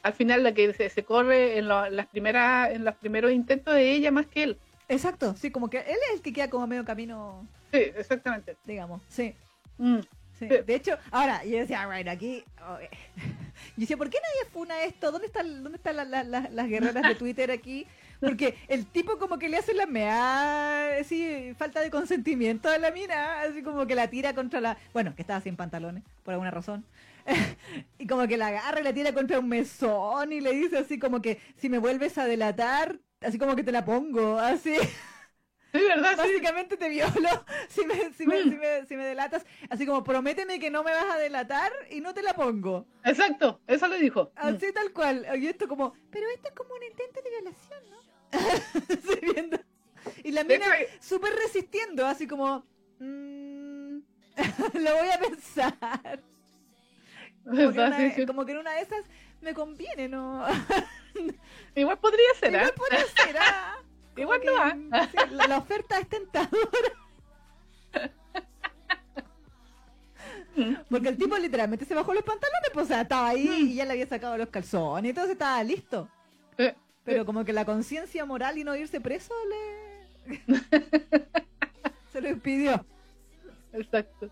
[0.02, 3.74] al final la que se, se corre en, lo- las primeras, en los primeros intentos
[3.74, 4.58] de ella más que él.
[4.88, 8.56] Exacto, sí, como que él es el que queda como medio camino, Sí, exactamente.
[8.64, 9.34] digamos, sí.
[9.78, 9.98] Mm.
[10.38, 10.46] Sí.
[10.46, 12.42] De hecho, ahora, yo decía, right, aquí.
[12.66, 12.88] oh, eh.
[13.76, 15.12] Yo decía, ¿por qué nadie funa esto?
[15.12, 17.86] ¿Dónde están, dónde están la- la- la- las guerreras de Twitter aquí?
[18.20, 22.90] Porque el tipo como que le hace la mea, así, falta de consentimiento a la
[22.90, 24.76] mina, así como que la tira contra la...
[24.92, 26.84] Bueno, que estaba sin pantalones, por alguna razón.
[27.98, 30.98] y como que la agarra y la tira contra un mesón y le dice así
[30.98, 34.74] como que si me vuelves a delatar, así como que te la pongo, así.
[35.72, 36.10] Sí, ¿verdad?
[36.10, 36.16] Sí.
[36.16, 37.28] Básicamente te violo
[37.68, 38.50] si me, si, me, Mm.
[38.50, 39.46] si, me, si me delatas.
[39.68, 42.86] Así como prométeme que no me vas a delatar y no te la pongo.
[43.04, 44.32] Exacto, eso le dijo.
[44.34, 44.46] Mm.
[44.48, 45.26] Así tal cual.
[45.38, 48.09] Y esto como, pero esto es como un intento de violación, ¿no?
[50.24, 52.64] Y la mina hay- súper resistiendo, así como,
[52.98, 53.98] mm,
[54.74, 56.22] lo voy a pensar.
[58.26, 59.02] Como que, en una de esas
[59.40, 60.44] me conviene, ¿no?
[61.74, 62.74] Igual podría ser, Igual ¿ah?
[62.76, 63.78] puede ser, ¿ah?
[64.16, 66.92] Igual que, no, mm, sí, la, la oferta es tentadora.
[70.90, 73.84] Porque el tipo literalmente se bajó los pantalones, pues, o sea, estaba ahí y ya
[73.84, 76.08] le había sacado los calzones, entonces estaba listo.
[77.04, 80.40] Pero como que la conciencia moral y no irse preso le...
[82.12, 82.84] se lo impidió.
[83.72, 84.30] Exacto.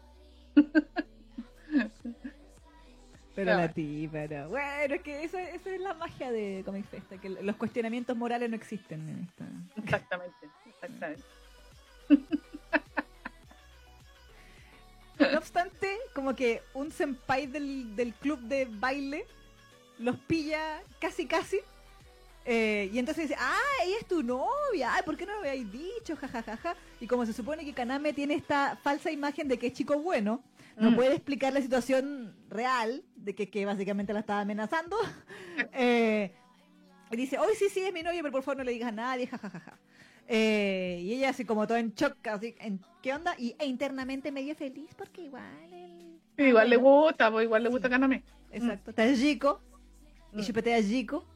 [3.34, 4.48] Pero la tipa, no.
[4.48, 8.50] Bueno, es que eso, eso es la magia de Comic Festa, que los cuestionamientos morales
[8.50, 9.44] no existen en esta.
[9.76, 10.48] Exactamente.
[10.66, 11.22] Exactamente.
[15.18, 19.24] No obstante, como que un senpai del, del club de baile
[19.98, 21.58] los pilla casi casi.
[22.50, 25.70] Eh, y entonces dice, ah, ella es tu novia, ay, ¿por qué no lo habéis
[25.70, 26.16] dicho?
[26.16, 26.74] Ja, ja, ja, ja.
[26.98, 30.42] Y como se supone que Kaname tiene esta falsa imagen de que es chico bueno,
[30.78, 30.94] no Mm.
[30.96, 34.96] puede explicar la situación real de que, que básicamente la estaba amenazando.
[35.74, 36.32] eh,
[37.10, 38.92] y dice, hoy sí, sí, es mi novia, pero por favor no le digas a
[38.92, 39.78] nadie, ja, ja, ja, ja.
[40.26, 43.34] Eh, y ella así como todo en shock, así, ¿en qué onda?
[43.38, 45.42] Y e internamente medio feliz porque igual
[46.36, 47.92] igual le gusta, igual le gusta Sí.
[47.92, 48.22] Kaname.
[48.52, 49.60] Exacto, está Jico
[50.32, 50.44] y Mm.
[50.44, 51.26] chupetea a Jico.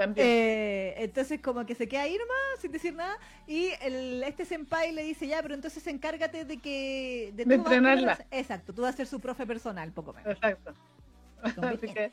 [0.00, 0.26] También.
[0.26, 4.92] Eh, entonces como que se queda ahí nomás sin decir nada y el, este senpai
[4.92, 7.34] le dice ya, pero entonces encárgate de que...
[7.34, 8.24] De entrenarla.
[8.30, 10.32] Exacto, tú vas a ser su profe personal, poco menos.
[10.32, 10.72] Exacto.
[11.42, 12.12] Así que, Conveniente.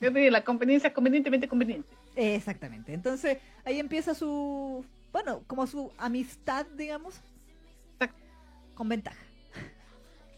[0.00, 1.94] yo te digo, la conveniencia es convenientemente conveniente.
[2.16, 2.92] Exactamente.
[2.92, 7.20] Entonces ahí empieza su, bueno, como su amistad, digamos,
[8.00, 8.18] Exacto.
[8.74, 9.22] con ventaja.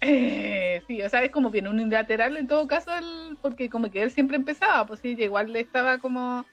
[0.03, 4.03] Eh, sí, o sea, es como bien unilateral en todo caso, él, porque como que
[4.03, 6.45] él siempre empezaba, pues sí, igual le estaba como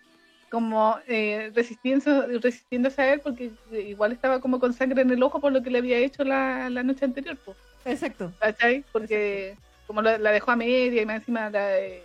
[0.52, 5.40] como eh, resistiendo, resistiéndose a él porque igual estaba como con sangre en el ojo
[5.40, 8.32] por lo que le había hecho la, la noche anterior, pues, Exacto.
[8.38, 8.84] ¿cachai?
[8.92, 9.56] Porque
[9.88, 12.04] como la, la dejó a media y más encima la, eh,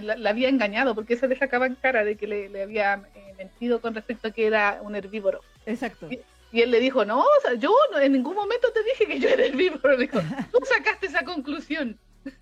[0.00, 3.34] la, había engañado, porque eso le sacaba en cara de que le, le había eh,
[3.36, 5.42] mentido con respecto a que era un herbívoro.
[5.66, 6.08] Exacto.
[6.50, 9.18] Y él le dijo, no, o sea, yo no- en ningún momento te dije que
[9.20, 9.96] yo era herbívoro.
[9.98, 10.18] Dijo,
[10.50, 11.98] tú sacaste esa conclusión.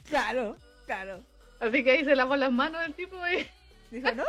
[0.08, 1.20] Claro, claro.
[1.60, 3.16] Así que ahí se lavó las manos el tipo.
[3.28, 3.46] y
[3.96, 4.24] Dijo, no,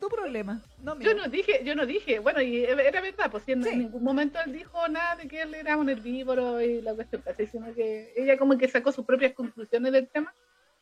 [0.00, 1.10] tu problema, no mío.
[1.10, 3.76] yo no dije, yo no dije, bueno, y era verdad, pues en, Sí.
[3.76, 7.46] ningún momento él dijo nada de que él era un herbívoro y la cuestión, así,
[7.46, 10.34] sino que ella como que sacó sus propias conclusiones del tema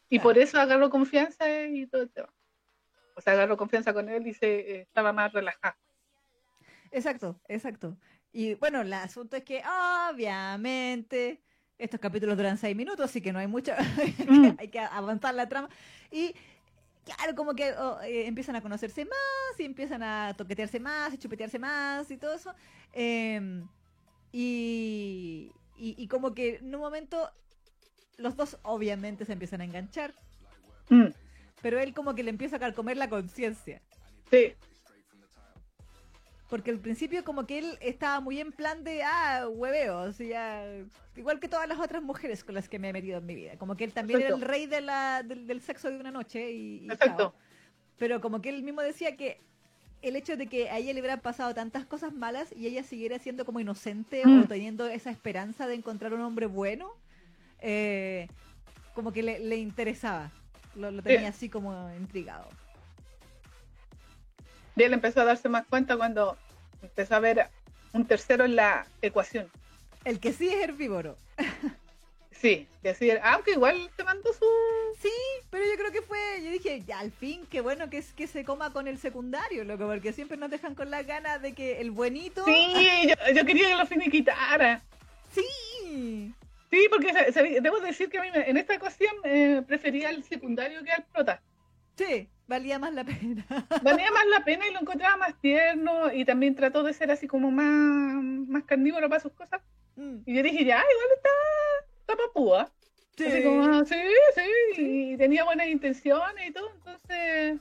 [0.08, 0.22] y Claro.
[0.22, 2.32] por eso agarró confianza y todo el tema.
[3.14, 5.76] O sea, agarró confianza con él y se eh, estaba más relajada.
[6.90, 7.96] Exacto, exacto.
[8.32, 9.62] Y bueno, el asunto es que
[10.10, 11.42] obviamente
[11.78, 13.72] estos capítulos duran seis minutos, así que no hay mucho,
[14.28, 14.56] Mm.
[14.58, 15.68] hay que avanzar la trama.
[16.10, 16.34] Y
[17.04, 21.18] claro, como que oh, eh, empiezan a conocerse más y empiezan a toquetearse más y
[21.18, 22.54] chupetearse más y todo eso.
[22.92, 23.62] Eh,
[24.34, 27.30] Y, y, como que en un momento
[28.16, 30.14] los dos obviamente se empiezan a enganchar.
[30.88, 31.08] Mm.
[31.60, 33.82] Pero él como que le empieza a carcomer la conciencia.
[34.30, 34.54] Sí.
[36.52, 40.62] Porque al principio como que él estaba muy en plan de, ah, hueveos, ya,
[41.16, 43.56] igual que todas las otras mujeres con las que me he metido en mi vida.
[43.56, 46.52] Como que él también era el rey de la, del, sexo de una noche.
[46.52, 47.32] Y, Exacto.
[47.96, 49.40] Pero como que él mismo decía que
[50.02, 53.18] el hecho de que a ella le hubieran pasado tantas cosas malas y ella siguiera
[53.18, 54.46] siendo como inocente o mm.
[54.46, 56.90] teniendo esa esperanza de encontrar un hombre bueno,
[57.60, 58.28] eh,
[58.94, 60.30] como que le, interesaba.
[60.74, 62.50] Lo, tenía así como intrigado.
[64.76, 66.36] Y él empezó a darse más cuenta cuando
[66.82, 67.48] empezó a ver
[67.92, 69.50] un tercero en la ecuación.
[70.04, 71.16] El que sí es herbívoro.
[72.42, 72.66] Sí,
[72.98, 74.44] sí, aunque igual te mandó su...
[75.00, 75.12] Sí,
[75.48, 78.26] pero yo creo que fue, yo dije, ya al fin, qué bueno que es que
[78.26, 81.80] se coma con el secundario, loco, porque siempre nos dejan con las ganas de que
[81.80, 82.44] el buenito...
[82.44, 83.06] Sí,
[83.36, 84.82] yo, quería que lo finiquitara.
[85.32, 86.34] Sí.
[86.68, 90.90] Sí, porque debo decir que a mí en esta ocasión eh, prefería el secundario que
[90.90, 91.40] al prota.
[91.96, 93.46] Sí, valía más la pena.
[93.82, 97.26] valía más la pena y lo encontraba más tierno y también trató de ser así
[97.26, 99.60] como más, más carnívoro para sus cosas.
[99.96, 100.18] Mm.
[100.26, 101.30] Y yo dije, ya, igual está,
[102.00, 102.70] está papúa.
[103.16, 103.26] Sí.
[103.26, 103.96] Así como, sí,
[104.74, 107.60] sí, y tenía buenas intenciones y todo, entonces...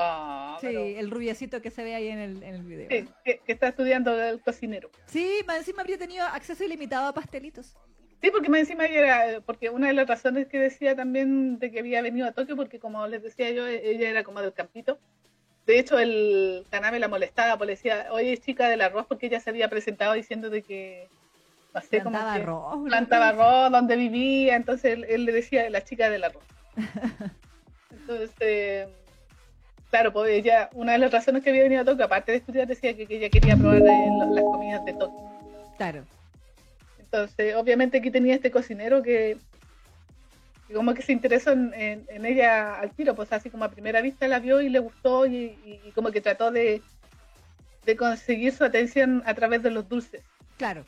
[0.00, 2.88] Ah, sí, el rubiecito que se ve ahí en el, en el video.
[2.88, 4.90] Sí, que, que, está estudiando el cocinero.
[5.06, 7.76] Sí, más encima habría tenido acceso ilimitado a pastelitos.
[8.20, 11.78] Sí, porque más encima era, porque una de las razones que decía también de que
[11.78, 14.98] había venido a Tokio, porque como les decía yo, ella era como del campito.
[15.66, 19.50] De hecho, el Kaname la molestaba, porque decía, oye, chica del arroz, porque ella se
[19.50, 21.08] había presentado diciendo de que,
[21.74, 22.84] no sé, plantaba arroz.
[22.86, 26.42] Plantaba arroz donde vivía, entonces él, le decía, la chica del arroz.
[27.90, 28.88] entonces, eh,
[29.90, 32.66] claro, pues ella, una de las razones que había venido a Tokio, aparte de estudiar,
[32.66, 35.30] decía que, ella quería probar las comidas de Tokio.
[35.76, 36.04] Claro.
[37.10, 39.38] Entonces, obviamente aquí tenía este cocinero que,
[40.74, 44.40] como que se interesó en, ella al tiro, pues así como a primera vista la
[44.40, 45.56] vio y le gustó y,
[45.94, 46.82] como que trató de,
[47.96, 50.22] conseguir su atención a través de los dulces.
[50.58, 50.84] Claro.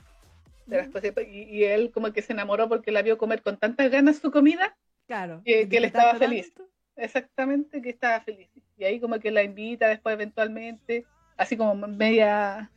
[1.26, 4.76] y, él como que se enamoró porque la vio comer con tantas ganas su comida.
[5.06, 5.40] Claro.
[5.42, 6.52] Que, él estaba feliz.
[6.96, 8.50] Exactamente, que estaba feliz.
[8.76, 11.06] Y ahí como que la invita después eventualmente,
[11.38, 12.70] así como media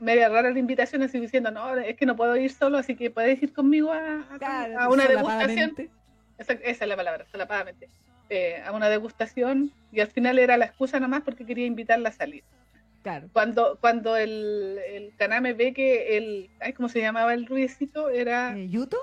[0.00, 3.10] media rara la invitación, así diciendo, no, es que no puedo ir solo, así que
[3.10, 4.24] puedes ir conmigo a,
[4.78, 5.74] a, una degustación.
[6.38, 7.88] Esa, esa, es la palabra, solapadamente.
[8.28, 12.12] Eh, a una degustación y al final era la excusa nomás porque quería invitarla a
[12.12, 12.44] salir.
[13.02, 13.28] Claro.
[13.32, 18.08] Cuando, cuando el, el Kaname ve que el, ay, ¿cómo se llamaba el ruidecito?
[18.08, 18.56] Era...
[18.56, 18.98] ¿Eh, ¿Yuto?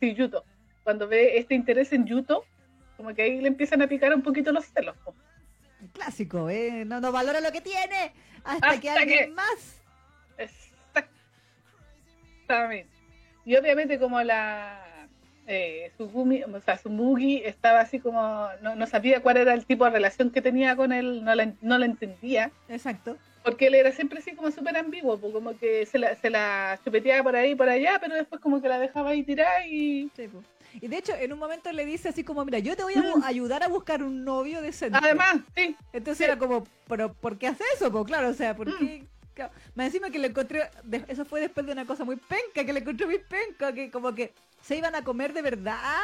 [0.00, 0.44] Sí, Yuto.
[0.82, 2.44] Cuando ve este interés en Yuto,
[2.96, 4.96] como que ahí le empiezan a picar un poquito los celos.
[5.92, 6.84] Clásico, ¿eh?
[6.84, 8.12] No, no valora lo que tiene
[8.44, 9.83] hasta, que alguien más
[10.38, 12.90] Exactamente.
[13.44, 14.84] Y obviamente como la
[15.46, 19.90] eh, Sugumi, o sea, Sumugi estaba así como, no, sabía cuál era el tipo de
[19.90, 22.50] relación que tenía con él, no la, no la entendía.
[22.68, 23.16] Exacto.
[23.42, 26.80] Porque él era siempre así como súper ambiguo, pues como que se la, se la
[26.82, 30.10] chupeteaba por ahí y por allá, pero después como que la dejaba ahí tirar y...
[30.80, 33.00] Y de hecho, en un momento le dice así como, mira, yo te voy a
[33.00, 33.22] mm.
[33.22, 34.98] ayudar a buscar un novio decente.
[35.00, 35.76] Además, sí.
[35.92, 37.92] Entonces era como, pero ¿por qué hace eso?
[37.92, 38.78] Pues claro, o sea, ¿por mm.
[38.78, 39.04] qué
[39.74, 40.70] me encima que le encontré,
[41.08, 44.14] eso fue después de una cosa muy penca, que le encontré muy penca, que como
[44.14, 46.00] que se iban a comer de verdad.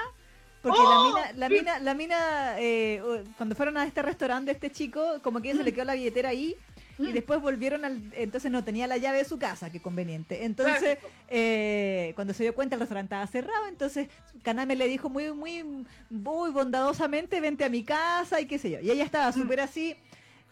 [0.63, 1.07] Porque la ¡Oh!
[1.07, 3.03] mina, la mina, la mina eh,
[3.39, 5.75] cuando fueron a este restaurante de este chico, como que se le mm.
[5.75, 6.55] quedó la billetera ahí
[7.01, 7.13] y mm.
[7.13, 10.45] después volvieron al, entonces no tenía la llave de su casa, qué conveniente.
[10.45, 14.09] Entonces, eh, cuando se dio cuenta el restaurante estaba cerrado, entonces
[14.43, 18.81] Kaname le dijo muy, muy, muy bondadosamente, vente a mi casa y qué sé yo.
[18.81, 19.33] Y ella estaba mm.
[19.33, 19.97] súper así,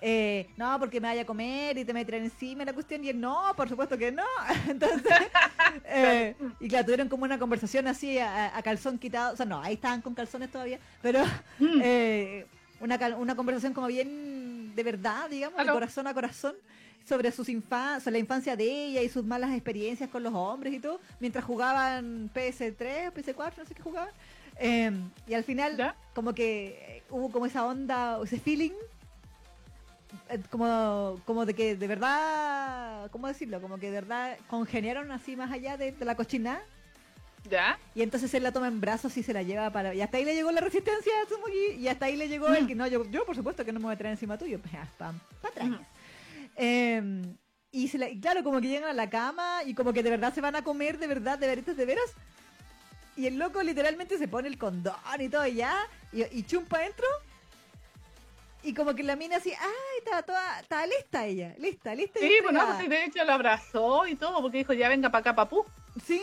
[0.00, 3.08] eh, no, porque me vaya a comer y te me traen encima la cuestión, y
[3.08, 4.24] él, no, por supuesto que no.
[4.68, 5.12] Entonces,
[5.86, 9.74] eh, y claro, tuvieron como una conversación así a, calzón quitado, o sea, no, ahí
[9.74, 11.24] estaban con calzones todavía, pero
[11.58, 11.80] mm.
[11.82, 12.46] eh,
[12.80, 16.54] una, una conversación como bien de verdad, digamos, de corazón a corazón
[17.04, 20.78] sobre sus infancias, la infancia de ella y sus malas experiencias con los hombres y
[20.78, 24.12] todo, mientras jugaban PS3 o PS4, no sé qué jugaban.
[25.26, 28.72] Y al final, como que hubo como esa onda, ese feeling
[30.50, 33.60] como, como de que de verdad, ¿cómo decirlo?
[33.60, 36.60] Como que de verdad congeniaron así más allá de, la cochina.
[37.48, 37.78] ¿Ya?
[37.94, 39.94] Y entonces él la toma en brazos y se la lleva para...
[39.94, 41.76] Y hasta ahí le llegó la resistencia a Tsumugi.
[41.78, 43.86] Y hasta ahí le llegó el que no, yo, yo por supuesto que no me
[43.86, 44.58] voy a traer encima tuyo.
[44.60, 45.70] Pues, para atrás.
[46.56, 47.36] Em,
[47.70, 50.40] y, se claro, como que llegan a la cama y como que de verdad se
[50.40, 52.12] van a comer, de verdad, de veritas, de veras.
[53.16, 55.76] Y el loco literalmente se pone el condón y todo y ya.
[56.12, 57.06] Y, y chumpa adentro
[58.68, 62.20] y como que la mina así, ay, estaba toda, estaba lista ella, lista, lista.
[62.20, 65.34] Sí, bueno, pues, de hecho lo abrazó y todo, porque dijo, ya venga para acá,
[65.34, 65.64] papú.
[66.04, 66.20] Sí,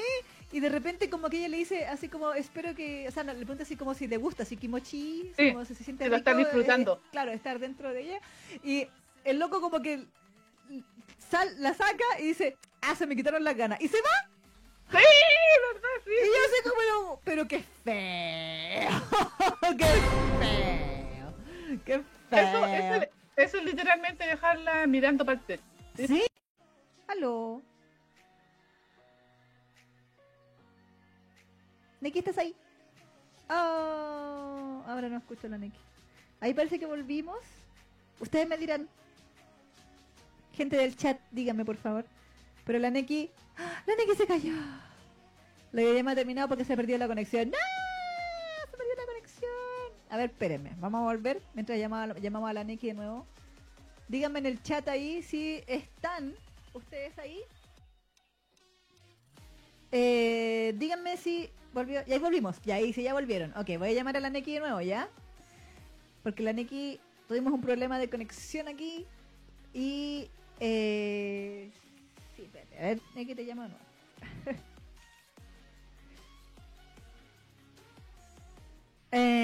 [0.52, 3.34] y de repente como que ella le dice así como, espero que, o sea, le
[3.34, 6.18] pregunta así como si le gusta, así kimochi, sí, como si se siente que lo
[6.18, 7.02] está rico, disfrutando.
[7.04, 8.22] eh, claro, estar dentro de ella.
[8.64, 8.88] Y
[9.24, 10.06] el loco como que
[11.32, 13.82] sal, la saca y dice, ah, se me quitaron las ganas.
[13.82, 14.30] Y se va.
[14.92, 14.98] Sí,
[15.74, 16.12] verdad, sí.
[16.12, 19.02] Y yo así como, pero qué feo,
[19.80, 19.86] qué
[20.40, 22.15] feo, qué feo.
[22.32, 25.64] Eso, eso, eso es literalmente dejarla mirando para el techo.
[25.96, 26.08] ¿Sí?
[26.08, 26.26] ¿Sí?
[27.08, 27.62] ¿Aló?
[32.02, 32.56] Neki, ¿estás ahí?
[33.50, 35.80] Oh, ahora no escucho a la Neki.
[36.40, 37.40] Ahí parece que volvimos.
[38.20, 38.88] Ustedes me dirán.
[40.54, 42.06] Gente del chat, díganme por favor.
[42.66, 43.32] Pero la Neki.
[43.58, 43.84] ¡Ah!
[43.86, 44.54] ¡La Neki se cayó!
[45.72, 47.50] La videollamada ha terminado porque se perdió la conexión.
[47.50, 47.58] ¡No!
[48.70, 49.52] Se perdió la conexión.
[50.16, 50.72] A ver, espérenme.
[50.80, 53.26] Vamos a volver mientras llamamos, llamamos a la Neki de nuevo.
[54.08, 56.34] Díganme en el chat ahí si están
[56.74, 57.42] ustedes ahí.
[59.92, 62.02] Eh, díganme si volvió.
[62.06, 62.62] Ya volvimos.
[62.62, 63.52] Ya ahí sí ya volvieron.
[63.58, 65.10] Ok, voy a llamar a la Neki de nuevo, ¿ya?
[66.24, 66.98] Porque la Neki
[67.28, 69.06] tuvimos un problema de conexión aquí.
[69.74, 70.30] Y
[70.62, 71.72] eh,
[72.38, 72.80] sí, espérate.
[72.80, 73.86] A ver, Neki te llamo de nuevo.
[79.12, 79.36] eh.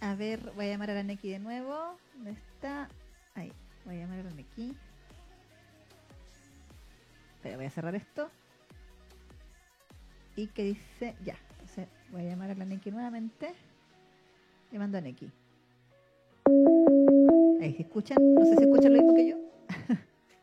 [0.00, 1.98] A ver, voy a llamar a la Neki de nuevo.
[2.14, 2.88] ¿Dónde está?
[3.34, 3.52] Ahí,
[3.84, 4.74] voy a llamar a la Neki.
[7.34, 8.30] Espera, voy a cerrar esto.
[10.36, 11.36] Y que dice, ya.
[11.52, 13.54] Entonces voy a llamar a la Neki nuevamente.
[14.70, 15.30] Le mando a Neki.
[17.60, 18.18] Ahí, ¿se escuchan?
[18.34, 19.36] No sé si escuchan lo mismo que yo.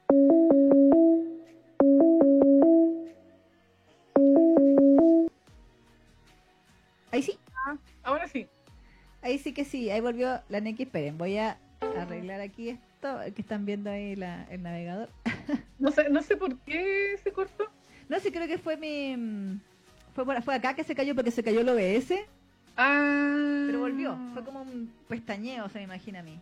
[9.26, 10.84] Ahí sí que sí, ahí volvió la Neki.
[10.84, 11.58] Esperen, voy a
[11.98, 15.10] arreglar aquí esto que están viendo ahí la- el navegador.
[15.80, 17.66] No sé, no sé por qué se cortó.
[18.08, 19.18] No sé, creo que fue mi.
[19.18, 19.60] mm,
[20.14, 22.14] Fue, por- fue acá que se cayó porque se cayó el OBS,
[22.78, 23.64] Ah.
[23.66, 24.16] pero volvió.
[24.34, 26.40] Fue como un pestañeo, se me imagina a mí.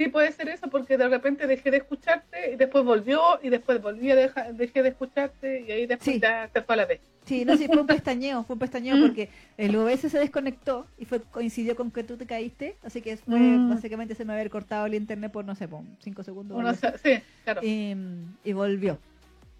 [0.00, 3.82] Sí, puede ser eso, porque de repente dejé de escucharte y después volvió y después
[3.82, 6.18] volví a dejar, dejé de escucharte y ahí después Sí.
[6.18, 7.00] ya se fue a la vez.
[7.26, 9.00] Sí, no, sí, fue un pestañeo, fue un pestañeo Mm.
[9.02, 13.18] porque el OBS se desconectó y fue coincidió con que tú te caíste, así que
[13.18, 13.68] fue, Mm.
[13.74, 16.56] básicamente se me había cortado el internet por, no sé, por cinco segundos.
[16.56, 17.60] Uno sí, claro.
[17.62, 17.94] y,
[18.42, 18.96] y volvió.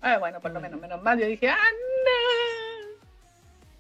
[0.01, 1.19] Ah, bueno, por lo menos, menos mal.
[1.21, 2.97] Yo dije, ah, no.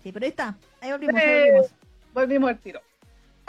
[0.02, 1.40] Sí, pero ahí está, ahí volvimos, ahí Eh.
[1.52, 1.70] volvimos.
[2.12, 2.80] Volvimos al tiro.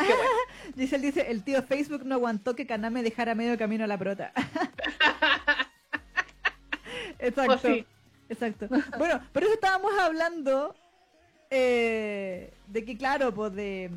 [0.01, 0.29] Qué bueno.
[0.75, 4.31] Giselle dice, el tío Facebook no aguantó que Kaname dejara medio camino a la prota.
[7.19, 7.59] Exacto.
[7.61, 7.85] Pues sí.
[8.29, 8.67] Exacto.
[8.97, 10.73] Bueno, por eso estábamos hablando
[11.49, 13.91] eh, de que, claro, pues de,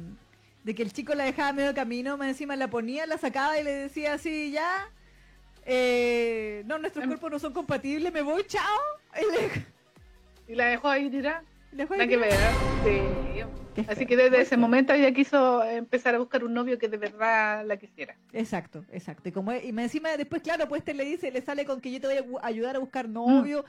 [0.65, 3.65] de que el chico la dejaba medio camino, más encima la ponía, la sacaba y
[3.65, 4.91] le decía así, ya,
[5.65, 8.81] eh, no, nuestros Em- cuerpos no son compatibles, me voy, chao.
[9.17, 9.67] Y le,
[10.49, 11.43] Y la dejó ahí tirar.
[12.85, 13.85] Sí.
[13.89, 17.67] Así que desde ese momento ella quiso empezar a buscar un novio que de verdad
[17.67, 18.17] la quisiera.
[18.33, 19.29] Exacto, exacto.
[19.29, 22.01] Y como y encima después, claro, pues este le dice, le sale con que yo
[22.01, 23.65] te voy a ayudar a buscar novio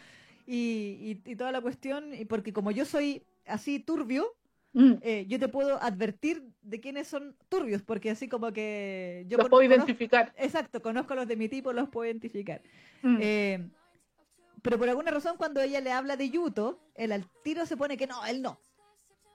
[0.45, 4.33] y, y, y toda la cuestión, y porque como yo soy así turbio,
[4.75, 4.95] Mm.
[5.03, 9.47] eh, yo te puedo advertir de quiénes son turbios, porque así como que yo Los
[9.47, 10.33] puedo identificar.
[10.37, 12.61] Exacto, conozco a los de mi tipo, los puedo identificar.
[13.01, 13.17] Mm.
[13.21, 13.69] Eh,
[14.65, 17.97] pero por alguna razón cuando ella le habla de Yuto, él al tiro se pone
[17.97, 18.59] que no, él no.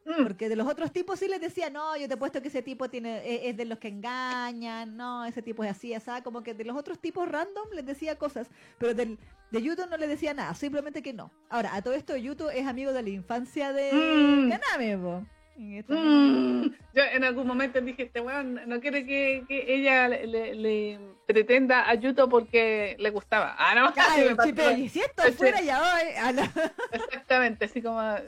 [0.04, 0.24] Mm.
[0.24, 2.62] Porque de los otros tipos sí les decía, no, yo te he puesto que ese
[2.62, 6.42] tipo tiene es, es de los que engañan, no, ese tipo es así, así, como
[6.42, 9.20] que de los otros tipos random les decía cosas, pero del,
[9.52, 11.30] de Yuto no le decía nada, simplemente que no.
[11.48, 14.50] Ahora, a todo esto Yuto es amigo de la infancia de Mm.
[14.50, 15.22] Kaname,
[15.60, 16.64] Mm.
[16.94, 20.98] Yo en algún momento dije, este weón no quiere que, que ella le, le- le
[21.26, 23.54] pretenda a Yuto porque le gustaba.
[23.58, 23.92] Ah, no,
[24.36, 26.50] me sí, pero y si esto fuera ya hoy, a la-
[26.92, 28.22] Exactamente, así como va,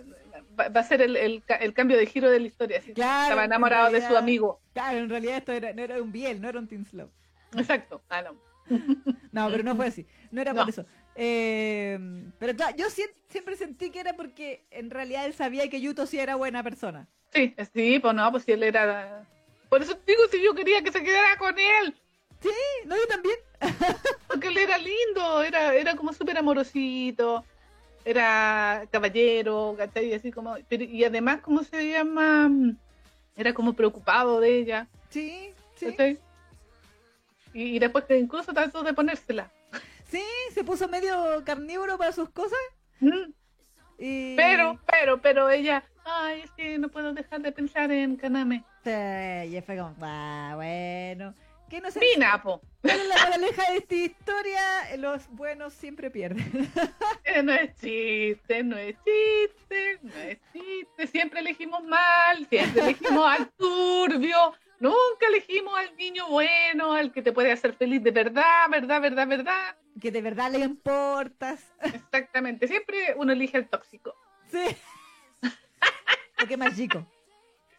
[0.68, 2.78] va a ser el, el, el cambio de giro de la historia.
[2.78, 4.60] Así, Claro, estaba en enamorado de su realidad- amigo.
[4.74, 7.10] Claro, en realidad esto era, no era un Biel, no era un Teen Slow.
[7.56, 8.02] Exacto.
[8.08, 8.36] Ah, no.
[9.32, 10.06] No, pero no fue así.
[10.30, 10.68] No era por No.
[10.68, 10.84] eso.
[11.14, 11.98] Eh,
[12.38, 16.18] pero claro, yo siempre sentí que era porque en realidad él sabía que Yuto sí
[16.18, 17.08] era buena persona.
[17.32, 19.24] Sí, sí, pues no, pues si él era...
[19.68, 21.96] Por eso te digo, si yo quería que se quedara con él,
[22.42, 22.50] Sí,
[22.86, 23.36] no, yo también.
[24.26, 27.44] porque él era lindo, era, era como súper amorosito,
[28.04, 30.12] era caballero, ¿cachai?
[30.12, 32.50] Así como, pero- y además, ¿cómo se llama?
[33.36, 35.86] Era como preocupado de ella, Sí, sí.
[35.86, 36.18] ¿cachai?
[37.54, 39.50] Y, y después que incluso trató de ponérsela.
[40.10, 40.22] Sí,
[40.52, 42.58] se puso medio carnívoro para sus cosas.
[43.00, 43.30] Mm,
[44.36, 48.64] Pero, pero, pero ella, ay, es que no puedo dejar de pensar en Kaname.
[48.84, 51.34] Sí, y fue como, ah, bueno.
[51.72, 51.88] ¿Qué no.
[52.82, 54.96] ¿Cuál es la moraleja de esta historia?
[54.98, 56.70] Los buenos siempre pierden.
[57.24, 61.06] Eh, no es chiste, no es chiste, no es chiste.
[61.06, 64.52] Siempre elegimos mal, siempre elegimos al turbio.
[64.80, 69.26] Nunca elegimos al niño bueno, al que te puede hacer feliz de verdad, verdad, verdad,
[69.26, 69.76] verdad.
[69.98, 71.72] Que de verdad le importas.
[71.80, 72.68] Exactamente.
[72.68, 74.14] Siempre uno elige al tóxico.
[74.50, 74.76] Sí.
[76.36, 77.06] Porque es más chico.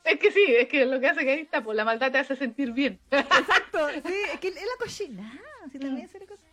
[0.03, 2.17] Es que sí, es que lo que hace que ahí está, pues la maldad te
[2.17, 2.99] hace sentir bien.
[3.09, 5.41] Exacto, sí, es que es la cochina.
[5.71, 6.43] Sí, también es la cosa.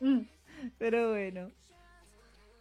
[0.00, 0.20] Mm.
[0.78, 1.50] Pero bueno.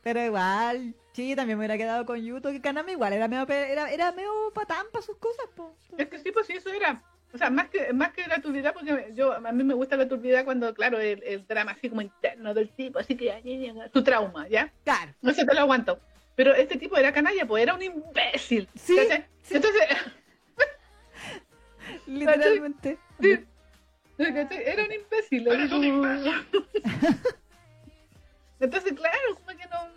[0.01, 3.91] Pero igual, sí, también me hubiera quedado con Yuto, que Kaname igual era medio, era,
[3.91, 5.75] era medio patán para sus cosas, po.
[5.97, 7.03] Es que sí, pues sí, eso era.
[7.33, 10.07] O sea, más que, más que la turbidez, porque yo, a mí me gusta la
[10.07, 14.71] turbidez cuando, claro, el, drama así como interno del tipo, así que tu trauma, ¿ya?
[14.83, 15.13] Claro.
[15.21, 15.99] No sé, te lo aguanto.
[16.39, 18.65] Pero este tipo era canalla, pues era un imbécil.
[18.73, 18.97] Sí.
[19.49, 19.83] Entonces.
[22.07, 22.97] Literalmente.
[23.21, 23.39] Sí.
[24.17, 25.47] Era un imbécil.
[25.49, 26.33] Era un imbécil.
[28.61, 29.89] Entonces, claro, como que no.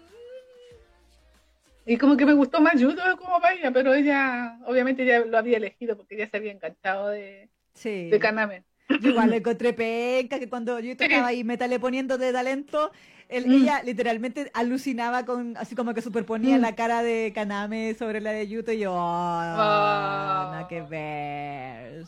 [1.86, 5.58] Y como que me gustó más Yuto como vaya, pero ella, obviamente, ya lo había
[5.58, 8.10] elegido porque ya se había enganchado de, sí.
[8.10, 8.64] de Kaname.
[9.00, 12.90] Yo igual le encontré penca, que cuando Yuto estaba ahí metale poniendo de talento,
[13.32, 13.52] él, mm.
[13.52, 16.60] ella literalmente alucinaba con, así como que superponía mm.
[16.60, 20.52] la cara de Kaname sobre la de Yuto y yo, oh, oh.
[20.54, 22.04] no que ver.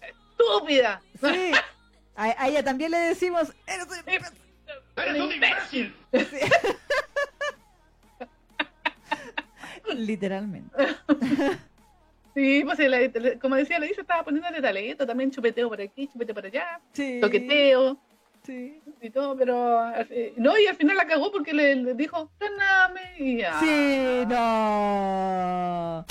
[0.00, 1.00] Estúpida.
[1.20, 1.52] Sí.
[2.16, 3.96] A, ella también le decimos, eres un
[4.96, 5.94] Eres un imbécil.
[9.94, 10.74] Literalmente.
[12.34, 12.78] Sí, pues
[13.40, 16.80] como decía, le dice, estaba poniendo de talento, también chupeteo por aquí, chupeteo por allá,
[16.92, 17.20] sí.
[17.20, 17.96] toqueteo.
[18.44, 18.80] Sí.
[19.00, 19.90] Y todo, pero.
[20.36, 23.58] No, y al final la cagó porque le, dijo, ganame y ya.
[23.60, 26.04] Sí, no.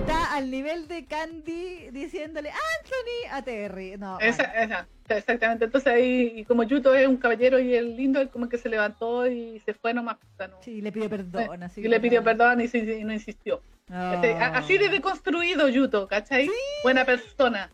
[0.00, 3.96] Está al nivel de Candy diciéndole Anthony a Terry.
[3.96, 5.64] No, esa, esa, exactamente.
[5.64, 8.68] Entonces ahí, y como Yuto es un caballero y el lindo, él como que se
[8.68, 10.18] levantó y se fue nomás.
[10.38, 10.58] No.
[10.60, 11.62] Sí, le pidió perdón.
[11.62, 13.62] Así y le pidió perdón y, y no insistió.
[13.90, 16.50] Así de deconstruido Yuto, ¿cachai?
[16.82, 17.70] Buena persona.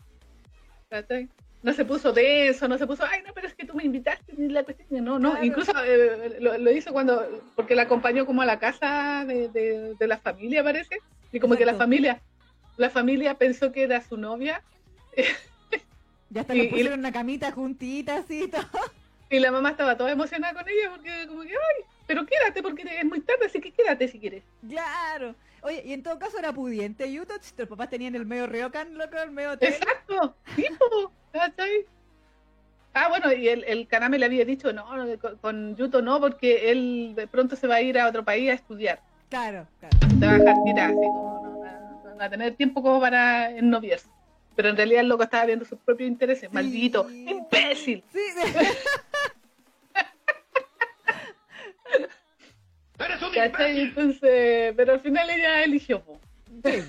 [0.89, 1.27] ¿cachai?
[1.63, 3.85] No se puso de eso, no se puso, ay, no, pero es que tú me
[3.85, 8.45] invitaste, la cuestión, no, no, incluso eh, lo, hizo cuando, porque la acompañó como a
[8.45, 9.47] la casa de,
[9.97, 10.97] de, la familia, parece,
[11.31, 12.21] y como que la familia,
[12.75, 14.61] la familia pensó que era su novia.
[16.29, 18.67] Ya hasta le pusieron una camita juntita, así, todo.
[19.29, 22.83] Y la mamá estaba toda emocionada con ella, porque como que, ay, pero quédate, porque
[22.83, 24.43] es muy tarde, así que quédate si quieres.
[24.67, 25.33] Claro.
[25.63, 29.17] Oye, y en todo caso era pudiente Yuto, los papás tenían el medio ryokan, loco,
[29.17, 31.11] el medio Exacto, tipo,
[32.95, 34.85] Ah, bueno, y el, el Kaname le había dicho, no,
[35.41, 38.53] con, Yuto no, porque él de pronto se va a ir a otro país a
[38.53, 38.99] estudiar.
[39.29, 39.97] Claro, claro.
[40.19, 44.07] Se va a dejar tirar, así como no, va a tener tiempo como para noviarse.
[44.55, 48.03] Pero en realidad el loco estaba viendo sus propios intereses, maldito, imbécil.
[48.11, 48.19] Sí,
[53.33, 53.79] ¿Cachai?
[53.79, 56.03] Entonces, pero al final ella eligió.
[56.63, 56.83] Sí.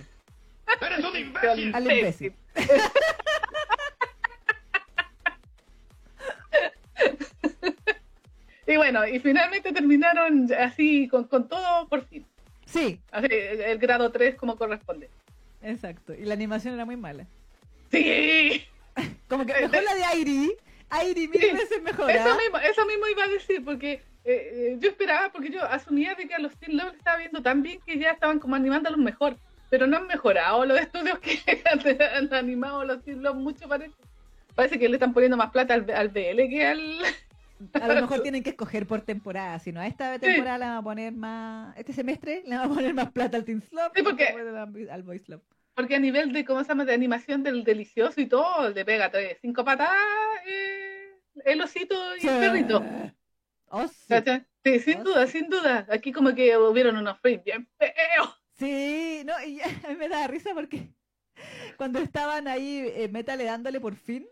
[0.81, 1.75] Eres un imbécil.
[1.75, 2.33] Al imbécil.
[8.67, 12.27] y bueno, y finalmente terminaron así con, con todo por fin.
[12.67, 13.01] Sí.
[13.13, 15.11] Así, el, grado 3 como corresponde.
[15.63, 16.15] Exacto.
[16.15, 17.27] Y la animación era muy mala.
[17.91, 18.65] Sí.
[19.29, 20.53] Como que mejor la de Airi.
[20.91, 22.11] Airi mil veces mejor.
[22.11, 26.15] Eso mismo, eso mismo iba a decir, porque eh, eh, yo esperaba, porque yo asumía
[26.15, 28.89] de que a los Teen Lovers estaba viendo tan bien que ya estaban como animando
[28.89, 29.37] a los mejor,
[29.69, 31.41] pero no han mejorado los estudios que
[32.17, 33.95] han animado a los Teen Lovers mucho parece.
[34.55, 36.99] Parece que le están poniendo más plata al, al BL que al...
[37.75, 40.77] A lo mejor tienen que escoger por temporada, si no a esta temporada le van
[40.77, 44.03] a poner más, este semestre le van a poner más plata al Teen Slop sí,
[44.03, 44.29] porque,
[44.91, 45.43] al Boys Love.
[45.75, 49.11] Porque a nivel de, ¿cómo se llama?, de animación del delicioso y todo, le pega
[49.43, 49.97] cinco patadas
[50.47, 51.11] eh,
[51.45, 52.83] el osito y el perrito.
[53.77, 54.79] Oh, sí.
[54.79, 55.85] sin oh, duda, sin duda.
[55.91, 58.41] Aquí como que hubieron unos frames bien feos.
[58.57, 59.61] Sí, no, y
[59.99, 60.95] me da risa porque
[61.77, 64.29] cuando estaban ahí eh, Metale dándole por fin,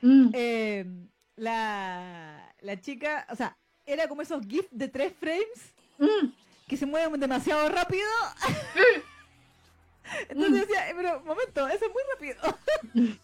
[0.00, 0.30] mm.
[0.32, 0.86] eh,
[1.34, 6.28] la, la chica, o sea, era como esos GIFs de tres frames mm.
[6.68, 8.06] que se mueven demasiado rápido.
[10.28, 10.54] Entonces mm.
[10.54, 12.58] decía, eh, pero momento, eso es muy rápido.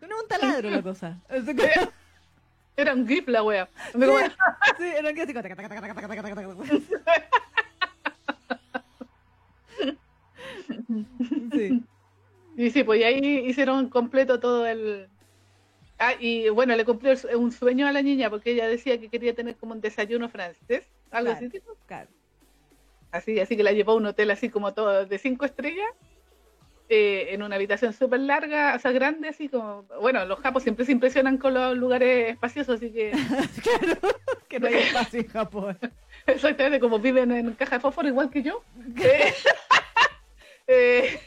[0.00, 1.20] no es un taladro la cosa.
[2.76, 3.68] Era un GIF la wea.
[4.78, 5.28] Sí, era un GIF
[11.52, 11.82] Sí.
[12.56, 15.08] Y sí, pues ahí hicieron completo todo el...
[15.98, 19.34] Ah, y bueno, le cumplió un sueño a la niña porque ella decía que quería
[19.34, 20.84] tener como un desayuno francés.
[21.10, 21.48] algo así.
[23.10, 25.88] Así, así que la llevó a un hotel así como todo de cinco estrellas,
[26.94, 30.84] eh, en una habitación súper larga, o sea, grande, así como, bueno, los japos siempre
[30.84, 33.12] se impresionan con los lugares espaciosos, así que...
[33.62, 33.98] claro,
[34.46, 35.78] que no hay espacio en Japón.
[36.26, 38.62] Exactamente, como viven en caja de fósforo igual que yo.
[39.06, 39.32] eh,
[40.66, 41.18] eh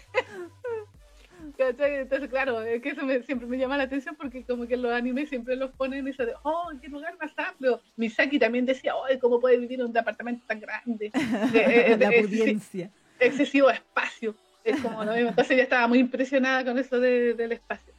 [1.57, 5.30] entonces, claro, es que eso siempre me llama la atención porque como que los animes
[5.30, 7.82] siempre los ponen eso de, oh, qué lugar más amplio.
[7.95, 11.09] Misaki también decía, oh, ¿cómo puede vivir en un departamento tan grande?
[11.55, 12.91] Eh, la pudiencia.
[13.20, 14.36] Excesivo espacio.
[14.66, 15.30] Es como lo mismo.
[15.30, 17.93] Entonces ella estaba muy impresionada con eso del espacio.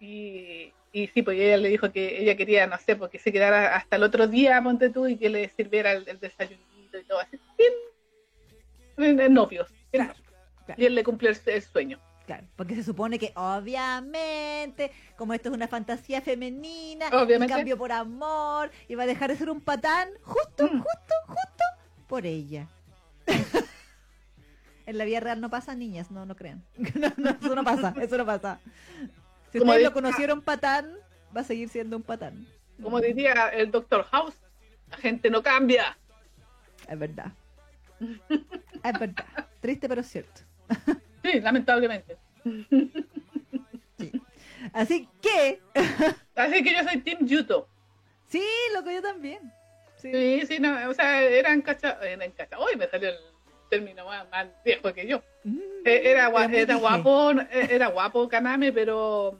[0.00, 3.76] Y, y sí, pues ella le dijo que ella quería, no sé, porque se quedara
[3.76, 7.38] hasta el otro día, ponte tú, y que le sirviera el, desayunito y todo así.
[8.96, 9.68] Bien, en, novios.
[10.76, 11.98] Y él le cumplió el sueño.
[12.26, 17.54] Claro, porque se supone que obviamente, como esto es una fantasía femenina, obviamente.
[17.54, 20.82] cambio por amor, y va a dejar de ser un patán justo, mm.
[20.82, 21.64] justo, justo
[22.06, 22.66] por ella.
[24.88, 26.64] en la vida real no pasa, niñas, no, no crean.
[26.78, 28.58] eso no pasa, eso no pasa.
[29.52, 30.96] Si ustedes lo conocieron patán,
[31.36, 32.46] va a seguir siendo un patán.
[32.82, 34.34] Como diría el Doctor House,
[34.90, 35.98] la gente no cambia.
[36.88, 37.32] Es verdad.
[38.00, 39.26] es verdad.
[39.60, 40.40] Triste pero cierto.
[41.20, 42.16] Sí, lamentablemente.
[44.72, 45.60] Así que.
[46.36, 47.68] Así que yo soy Team Yuto.
[48.28, 49.52] Sí, loco, yo también.
[49.96, 51.98] Sí, sí, no, o sea, eran cacha.
[52.00, 52.56] Eran cacha.
[52.56, 53.16] Hoy me salió el
[53.68, 55.22] término más, viejo que yo.
[55.44, 59.38] Mm, eh, era, era guapo, eh, era guapo Kaname, pero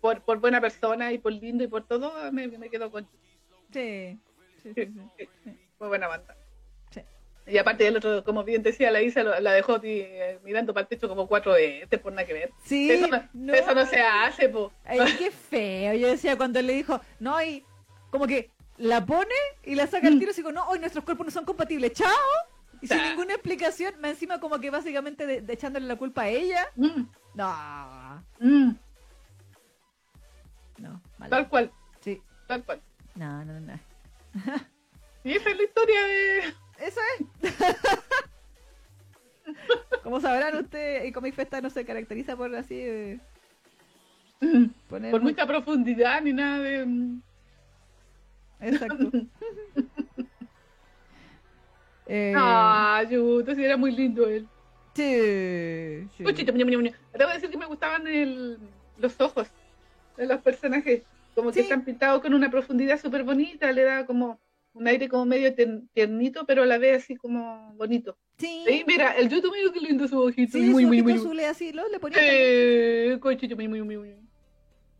[0.00, 3.06] por, por buena persona y por lindo y por todo, me, me quedo con.
[3.72, 4.18] Sí,
[4.62, 4.88] sí, sí,
[5.44, 5.58] sí.
[5.78, 6.36] Muy buena banda.
[7.48, 10.88] Y aparte el otro, como bien decía, la Isa la dejó eh, mirando para el
[10.88, 12.50] techo como cuatro veces, por nada que ver.
[12.64, 14.72] Sí, eso no, eso no se hace, po.
[14.84, 15.94] Ay, qué feo.
[15.94, 17.64] Yo decía cuando él le dijo, no, y
[18.10, 20.18] como que la pone y la saca al mm.
[20.18, 22.10] tiro y digo, no, hoy nuestros cuerpos no son compatibles, chao.
[22.80, 26.68] Y sin ninguna explicación, me encima como que básicamente de, echándole la culpa a ella.
[26.76, 27.02] Mm.
[27.34, 28.24] No.
[28.40, 28.70] Mm.
[30.78, 31.72] No, Tal cual.
[32.00, 32.22] Sí.
[32.46, 32.80] Tal cual.
[33.14, 33.78] No, no, no.
[35.24, 37.26] y esa es la historia de eso es.
[40.02, 42.78] Como sabrán ustedes, y Comic Festa no se caracteriza por así.
[42.78, 43.20] Eh,
[44.88, 46.86] por mucha profundidad ni nada de.
[46.86, 47.22] Mm.
[48.60, 49.10] Exacto.
[52.06, 52.32] eh...
[52.36, 54.46] Ah, Yuto, sí era muy lindo él.
[54.94, 56.08] Sí.
[56.16, 56.22] sí.
[56.22, 58.58] Puchito, Debo decir que me gustaban el...
[58.98, 59.48] los ojos
[60.16, 61.02] de los personajes.
[61.34, 64.40] Como que están pintados con una profundidad súper bonita, le da como
[64.72, 65.54] un aire como medio
[65.92, 68.16] tiernito, pero a la vez así como bonito.
[68.38, 68.84] Sí.
[68.86, 70.52] mira, el YouTube, mira qué lindo su ojito.
[70.52, 71.88] Sí, muy, su muy, muy, azul así, ¿no?
[71.88, 72.18] Le ponía.
[72.20, 74.16] Eh, cochito, muy, muy, muy, muy.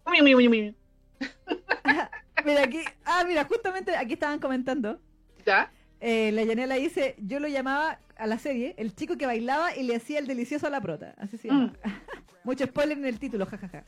[0.06, 0.74] Muy, muy, muy, muy.
[2.44, 5.00] mira, aquí, ah, mira, justamente aquí estaban comentando.
[5.44, 5.70] ¿Ya?
[6.00, 9.82] Eh, la Yanela dice, yo lo llamaba a la serie, el chico que bailaba y
[9.82, 11.14] le hacía el delicioso a la prota.
[11.18, 11.72] Así se llama.
[11.84, 11.90] Mm.
[12.44, 13.84] Mucho spoiler en el título, jajaja.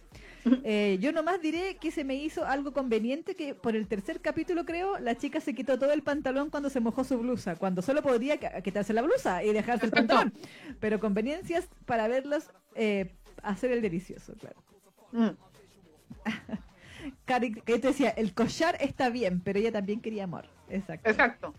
[0.65, 4.65] Eh, yo nomás diré que se me hizo algo conveniente que por el tercer capítulo
[4.65, 8.03] creo la chica se quitó todo el pantalón cuando se mojó su blusa, cuando solo
[8.03, 10.33] podría quitarse la blusa y dejarse el pantalón.
[10.81, 14.63] Pero conveniencias para verlos eh, hacer el delicioso, claro.
[15.13, 15.29] Mm.
[17.25, 20.47] Cari, que te decía, el collar está bien, pero ella también quería amor.
[20.69, 21.11] Exacto.
[21.11, 21.55] Exacto.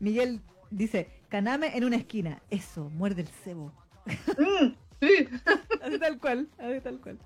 [0.00, 2.42] Miguel dice, Kaname en una esquina.
[2.50, 3.72] Eso, muerde el cebo.
[4.38, 4.74] Mm.
[5.00, 5.28] Sí.
[5.82, 7.18] Así tal cual, así tal cual.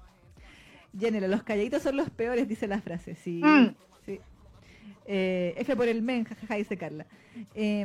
[0.92, 3.16] Yanela, los calladitos son los peores, dice la frase.
[3.16, 3.74] Sí, mm.
[4.06, 4.20] sí.
[5.06, 7.04] Eh, F por el men, jajaja, dice Carla.
[7.54, 7.84] Eh,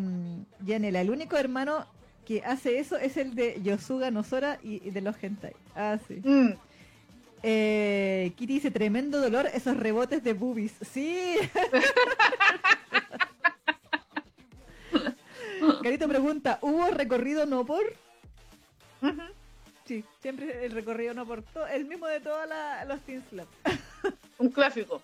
[0.64, 1.88] Yanela, el único hermano
[2.26, 5.54] que hace eso es el de Yosuga Nosora y, de los hentai.
[5.76, 6.22] Ah, sí.
[6.24, 6.54] Mm.
[7.44, 10.74] Eh, Kitty dice, tremendo dolor esos rebotes de boobies.
[10.82, 11.36] Sí.
[15.82, 17.84] Carito pregunta, ¿hubo recorrido no por?
[19.86, 22.48] Sí, siempre el recorrido no por todo, el mismo de todos
[22.88, 23.24] los Teen
[24.38, 25.02] Un clásico.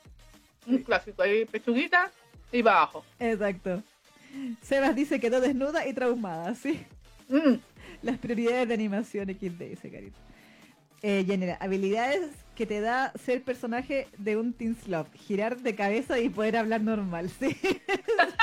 [0.65, 1.21] Un clásico.
[1.21, 2.11] Ahí pechuguita
[2.51, 3.03] y abajo.
[3.19, 3.81] Exacto.
[4.61, 6.85] Sebas dice quedó desnuda y traumada, ¿sí?
[7.29, 7.55] Mm.
[8.03, 10.19] Las prioridades de animación XD, dice Carito.
[11.01, 15.13] Eh, habilidades que te da ser personaje de un Teen Slot.
[15.15, 17.55] Girar de cabeza y poder hablar normal, ¿sí?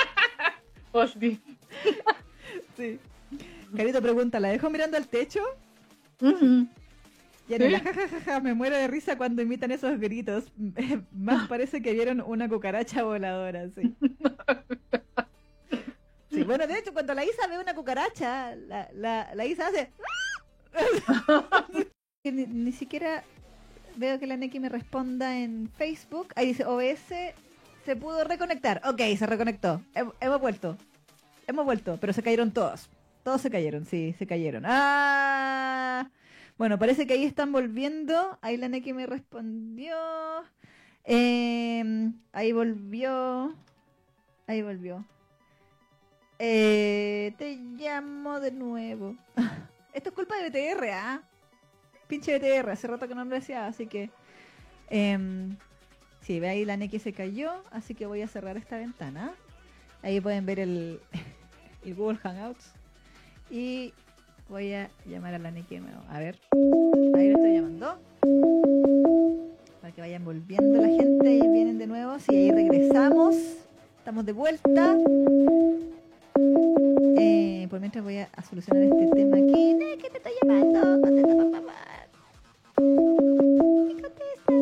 [0.93, 1.39] Hostia.
[2.77, 2.99] sí.
[3.77, 5.41] Carito pregunta, ¿la dejo mirando al techo?
[7.47, 10.45] Y en jajaja, me muero de risa cuando imitan esos gritos.
[11.12, 13.95] Más parece que vieron una cucaracha voladora, sí.
[16.31, 16.43] sí.
[16.45, 19.91] Bueno, de hecho, cuando la Isa ve una cucaracha, la, la, la Isa hace...
[22.25, 23.22] ni, ni, siquiera
[23.97, 26.29] veo que la Neki me responda en Facebook.
[26.37, 27.12] Ahí dice OBS
[27.85, 28.81] Se pudo reconectar.
[28.87, 29.83] Ok, se reconectó.
[30.20, 30.79] hemos vuelto.
[31.47, 32.88] Hemos vuelto, pero se cayeron todos.
[33.22, 34.64] Todos se cayeron, sí, se cayeron.
[34.66, 36.11] ¡Ah!
[36.57, 38.38] Bueno, parece que ahí están volviendo.
[38.42, 39.97] Ahí la Neki me respondió.
[41.05, 43.55] Em, ahí volvió.
[44.47, 45.05] Ahí volvió.
[46.38, 49.16] Eh, te llamo de nuevo.
[49.92, 51.22] Esto es culpa de BTR, ¿ah?
[52.09, 54.11] Pinche BTR, hace rato que no lo decía, así que...
[54.90, 55.49] Eh,
[56.20, 59.34] sí, ve ahí la Neki se cayó, así que voy a cerrar esta ventana.
[60.03, 61.01] Ahí pueden ver el,
[61.85, 62.72] el Google Hangouts.
[63.51, 63.93] Y
[64.49, 66.03] voy a llamar a la nuevo.
[66.09, 66.39] A ver,
[67.14, 67.99] ahí lo estoy llamando.
[69.80, 72.18] Para que vayan volviendo la gente y vienen de nuevo.
[72.18, 73.37] Sí, ahí regresamos.
[73.99, 74.97] Estamos de vuelta.
[77.16, 79.76] Eh, por mientras voy a, solucionar este tema aquí.
[80.01, 81.01] ¿Qué te estoy llamando?
[81.01, 81.72] Contesta, por favor.
[84.03, 84.53] Contesta.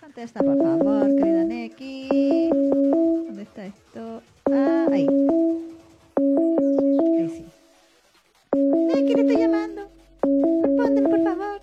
[0.00, 2.48] Contesta, por favor, querida Neki.
[2.50, 4.22] ¿Dónde está esto?
[4.52, 5.06] Ah, ahí.
[7.18, 7.46] Ahí sí.
[8.52, 9.90] Neki, te estoy llamando.
[10.62, 11.62] Respóndeme, por favor.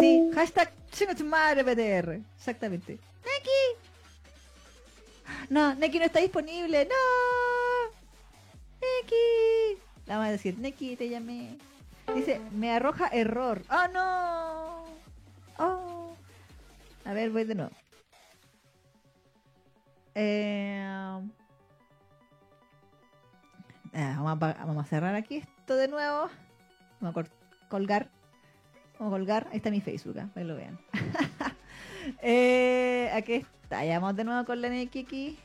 [0.00, 2.20] Sí, hashtag chingo tu BDR.
[2.36, 2.98] Exactamente.
[3.24, 3.60] Neki.
[5.50, 6.84] No, Neki no está disponible.
[6.86, 7.90] No.
[8.80, 9.80] Neki.
[10.06, 11.58] La vamos a decir, Neki, te llamé.
[12.14, 13.62] Dice, me arroja error.
[13.70, 14.84] ¡Oh, no!
[15.58, 16.14] ¡Oh!
[17.04, 17.72] A ver, voy de nuevo.
[20.20, 20.82] Eh,
[23.94, 26.28] ah, vamos, a, cerrar aquí esto de nuevo.
[27.00, 28.08] Vamos a colgar.
[28.98, 29.46] Vamos a colgar.
[29.52, 30.26] Ahí está mi Facebook, ¿eh?
[30.34, 30.76] ahí lo vean.
[32.22, 33.84] eh, aquí está.
[33.84, 35.38] Vamos de nuevo con la aquí.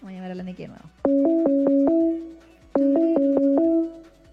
[0.00, 0.84] Vamos a llamar a la Neki de nuevo.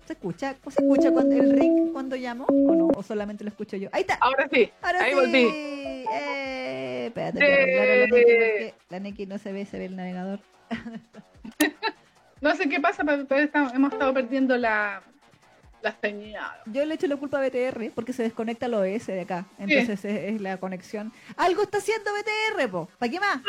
[0.07, 0.55] ¿Se escucha?
[0.69, 2.45] ¿Se escucha cuando, el ring cuando llamo?
[2.45, 2.87] ¿O no?
[2.95, 3.89] ¿O solamente lo escucho yo?
[3.91, 4.15] Ahí está.
[4.15, 4.71] Ahora sí.
[4.81, 5.19] Ahora Ahí sí.
[5.19, 5.45] volví.
[6.11, 8.73] Eh, espérate, eh.
[8.93, 10.39] La Neki no se ve, se ve el navegador.
[12.41, 13.25] no sé qué pasa, pero
[13.73, 15.01] hemos estado perdiendo la,
[15.81, 15.97] la
[16.67, 19.47] Yo le echo la culpa a BTR porque se desconecta el OS de acá.
[19.57, 21.11] Entonces es, la conexión.
[21.37, 22.87] Algo está haciendo BTR, po.
[22.99, 23.41] ¿Para qué más?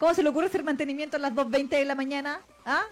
[0.00, 2.40] ¿Cómo se le ocurre hacer mantenimiento a las 2.20 de la mañana?
[2.66, 2.82] ¿Ah?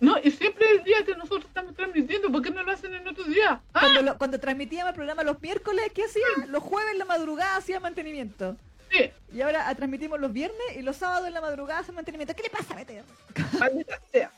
[0.00, 3.06] No, y siempre el día que nosotros estamos transmitiendo, ¿por qué no lo hacen en
[3.06, 3.62] otro día?
[3.72, 3.80] ¿Ah?
[3.80, 6.50] Cuando, cuando transmitíamos el programa los miércoles, ¿qué hacían?
[6.50, 8.56] Los jueves en la madrugada hacía mantenimiento.
[8.94, 9.10] Sí.
[9.32, 12.34] Y ahora transmitimos los viernes y los sábados en la madrugada hacen mantenimiento.
[12.34, 13.58] ¿Qué le pasa BTR?
[13.58, 14.30] Maldita sea.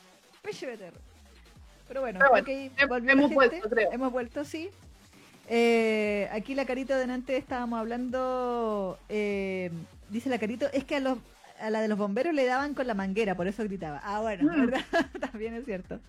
[0.43, 0.95] Peche BTR.
[1.89, 2.19] Pero bueno,
[3.07, 3.93] hemos vuelto, creo.
[3.93, 4.71] Hemos vuelto, sí.
[5.49, 9.71] Eh, aquí la carita de delante estábamos hablando, eh,
[10.09, 11.19] dice la carita, es que a, los,
[11.61, 14.01] a la de los bomberos le daban con la manguera, por eso gritaba.
[14.03, 14.67] Ah, bueno, mm.
[14.67, 14.85] ¿verdad?
[15.31, 16.01] También es cierto.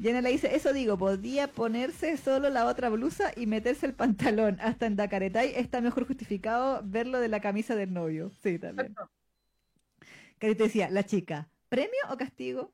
[0.00, 4.58] Jenna le dice, eso digo, podía ponerse solo la otra blusa y meterse el pantalón.
[4.60, 8.30] Hasta en Dacaretay está mejor justificado verlo de la camisa del novio.
[8.42, 8.94] Sí, también.
[10.38, 12.72] Carita decía, la chica, ¿premio o castigo?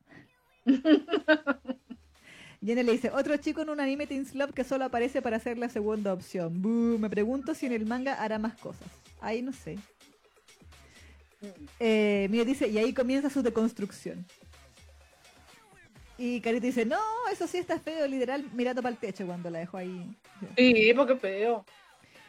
[2.65, 5.59] Jenny le dice, otro chico en un anime Teen Slop que solo aparece para ser
[5.59, 6.61] la segunda opción.
[7.01, 8.89] me pregunto si en el manga hará más cosas.
[9.21, 9.79] Ahí no sé.
[11.81, 14.25] Eh, Mira dice, y ahí comienza su deconstrucción.
[16.19, 16.99] Y Carita dice, no,
[17.31, 20.17] eso sí está feo, literal, mirando para el techo cuando la dejó ahí.
[20.57, 21.65] Sí, porque feo.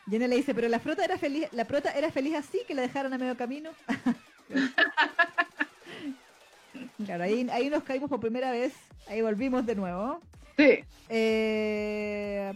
[0.09, 2.81] Jenny le dice, pero la frota era feliz, la prota era feliz así que la
[2.81, 3.71] dejaron a medio camino.
[7.05, 8.73] claro, ahí, ahí nos caímos por primera vez
[9.09, 10.19] Ahí volvimos de nuevo.
[10.57, 10.83] Sí.
[11.09, 12.53] Eh,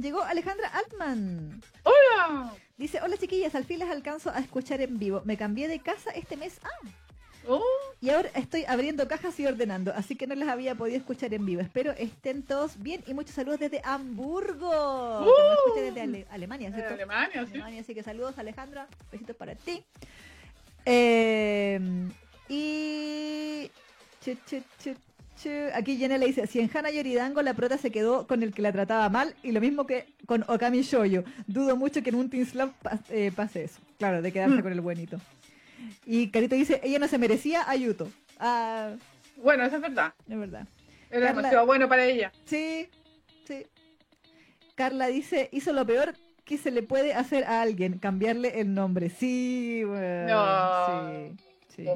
[0.00, 1.60] llegó Alejandra Altman.
[1.82, 2.54] ¡Hola!
[2.78, 5.22] Dice, hola chiquillas, al fin les alcanzo a escuchar en vivo.
[5.24, 6.58] Me cambié de casa este mes.
[6.62, 6.88] Ah.
[7.46, 7.62] Oh.
[8.00, 11.44] Y ahora estoy abriendo cajas y ordenando, así que no les había podido escuchar en
[11.44, 11.60] vivo.
[11.60, 15.22] Espero estén todos bien y muchos saludos desde Hamburgo.
[15.22, 15.74] Uh.
[15.74, 16.94] desde Alemania, ¿cierto?
[16.94, 17.52] Alemania, sí.
[17.54, 19.84] Alemania, así que saludos Alejandra, besitos para ti.
[20.84, 21.80] Eh,
[22.48, 23.70] y
[25.74, 28.60] Aquí Jenny le dice, si en Hana Yoridango la prota se quedó con el que
[28.60, 31.22] la trataba mal, y lo mismo que con Okami Shoyo.
[31.46, 32.72] Dudo mucho que en un Teen Slap
[33.10, 33.80] eh, pase eso.
[33.98, 34.62] Claro, de quedarse mm.
[34.62, 35.20] con el buenito.
[36.06, 38.10] Y Carito dice, ella no se merecía a Yuto.
[38.38, 38.92] Ah,
[39.36, 40.14] bueno, eso es verdad.
[40.28, 40.66] Es verdad.
[41.10, 42.32] Era demasiado bueno para ella.
[42.44, 42.88] Sí,
[43.46, 43.66] sí.
[44.74, 46.14] Carla dice, hizo lo peor
[46.44, 49.10] que se le puede hacer a alguien, cambiarle el nombre.
[49.10, 51.34] Sí, bueno.
[51.74, 51.88] Sí, sí.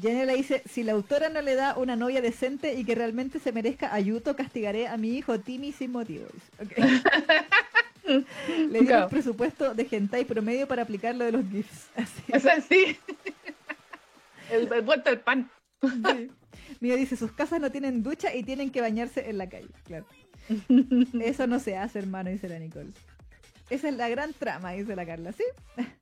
[0.00, 3.38] Jenny le dice, si la autora no le da una novia decente y que realmente
[3.38, 6.32] se merezca ayuto, castigaré a mi hijo Timmy sin motivos.
[8.70, 11.88] le dio un presupuesto de hentai promedio para aplicar lo de los GIFs.
[11.96, 12.22] Así.
[12.28, 12.98] Es así.
[14.50, 14.68] el,
[15.06, 15.50] el pan.
[16.80, 19.68] Mira, dice, sus casas no tienen ducha y tienen que bañarse en la calle.
[19.84, 20.06] Claro.
[21.22, 22.90] Eso no se hace, hermano, dice la Nicole.
[23.70, 25.44] Esa es la gran trama, dice la Carla, ¿sí?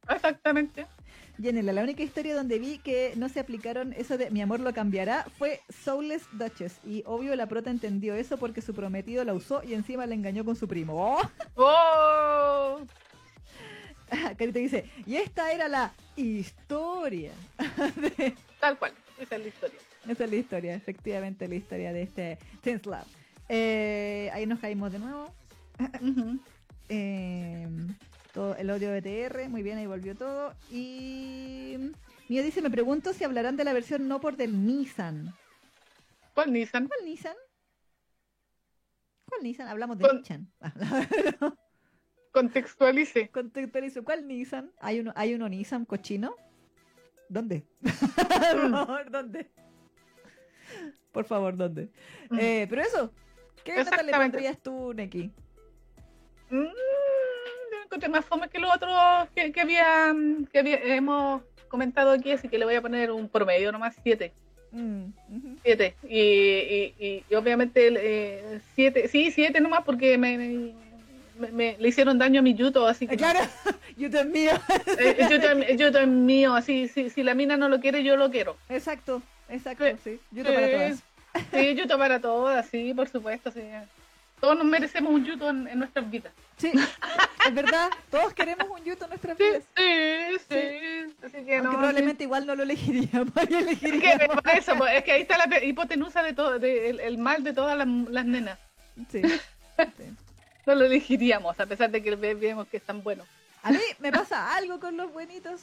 [0.09, 0.87] Exactamente.
[1.41, 4.75] Jenela, la única historia donde vi que no se aplicaron eso de mi amor lo
[4.75, 6.81] cambiará fue Soulless Duchess.
[6.85, 10.45] Y obvio la prota entendió eso porque su prometido la usó y encima la engañó
[10.45, 10.95] con su primo.
[10.97, 11.21] ¡Oh!
[11.55, 12.81] ¡Oh!
[14.39, 17.33] Carita dice, y esta era la historia.
[18.61, 19.79] Tal cual, esa es la historia.
[20.09, 22.91] Esa es la historia, efectivamente la historia de este Tense.
[23.49, 25.31] Eh, ahí nos caímos de nuevo.
[26.89, 27.69] Eh,
[28.33, 30.55] todo el odio de TR, muy bien, ahí volvió todo.
[30.71, 31.77] Y
[32.29, 35.35] Mío dice, me pregunto si hablarán de la versión no por del Nissan.
[36.35, 36.87] ¿Cuál Nissan?
[36.87, 37.37] ¿Cuál Nissan?
[39.25, 39.69] ¿Cuál Nissan?
[39.69, 40.53] Hablamos de Nissan.
[42.33, 43.29] Contextualice.
[43.31, 44.03] Contextualice.
[44.03, 44.71] ¿Cuál Nissan?
[44.81, 46.35] ¿Hay uno, ¿Hay uno Nissan cochino?
[47.29, 47.67] ¿Dónde?
[49.11, 49.51] ¿dónde?
[51.13, 51.91] Por favor, ¿dónde?
[52.31, 52.39] Mm.
[52.39, 53.13] Eh, pero eso,
[53.65, 55.33] ¿qué nota le pondrías tú, Neki?
[56.51, 58.93] Mm, yo encontré más fome que los otros
[59.35, 60.15] que, que, había,
[60.53, 64.33] que hemos comentado aquí, así que le voy a poner un promedio nomás, 7.
[64.71, 65.95] 7.
[66.01, 70.73] Mm, y, y, obviamente 7, eh, sí, 7 nomás porque me,
[71.53, 73.17] me, le hicieron daño a mi Yuto, así que...
[73.17, 73.41] Claro,
[73.97, 74.53] Yuto es mío.
[74.99, 78.57] Eh, Yuto, es mío, así, si, si la mina no lo quiere, yo lo quiero.
[78.69, 80.19] Exacto, exacto, sí.
[80.33, 81.03] Yuto para todas.
[81.53, 83.61] Sí, Yuto para todas, sí, por supuesto, sí.
[84.49, 86.33] Todos nos merecemos un Yuto en, nuestras vidas.
[86.57, 86.73] Sí,
[87.47, 89.63] es verdad, todos queremos un Yuto en nuestras vidas.
[89.77, 93.31] Sí, sí, Así que no, probablemente igual no lo elegiríamos.
[93.51, 94.37] elegiríamos.
[94.39, 97.53] Es, que, eso, es que ahí está la hipotenusa de todo, de, el, mal de
[97.53, 98.59] todas las, las nenas.
[99.11, 99.21] Sí.
[99.77, 100.17] sí
[100.65, 103.27] no lo elegiríamos, a pesar de que vemos que están buenos.
[103.63, 105.61] A mí me pasa algo con los buenitos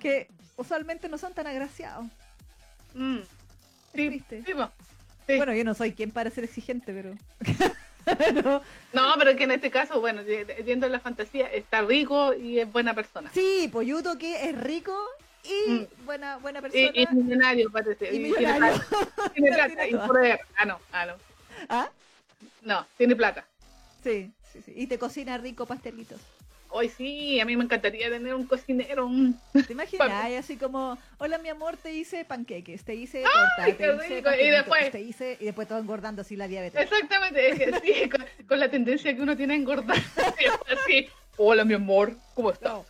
[0.00, 2.06] que usualmente no son tan agraciados.
[2.92, 3.18] Mm.
[3.94, 4.24] Sí,
[5.28, 7.14] Bueno, yo no soy quien para ser exigente, pero...
[8.92, 10.22] No, pero que en este caso, bueno,
[10.64, 13.30] viendo la fantasía, está rico y es buena persona.
[13.32, 14.96] Sí, Poyuto que es rico
[15.44, 15.86] y mm.
[16.04, 16.90] buena, buena persona.
[16.94, 18.14] Y, millonario, parece.
[18.14, 18.82] Y, millonario.
[19.34, 20.40] Tiene plata, y poder.
[20.56, 21.14] Ah, no, ah, no.
[21.68, 21.90] ¿Ah?
[22.62, 23.44] No, tiene plata.
[24.02, 24.72] Sí, sí, sí.
[24.74, 26.20] Y te cocina rico pastelitos.
[26.72, 29.10] Hoy sí, a mí me encantaría tener un cocinero.
[29.66, 30.32] ¿Te imaginas?
[30.38, 34.90] así como, hola mi amor, te hice panqueques, te hice torta, te hice y después
[34.92, 36.80] te hice y después todo engordando así la diabetes.
[36.80, 38.08] Exactamente, es que, sí,
[38.48, 39.96] con, la tendencia que uno tiene a engordar.
[40.70, 42.86] Así, hola mi amor, ¿cómo estás?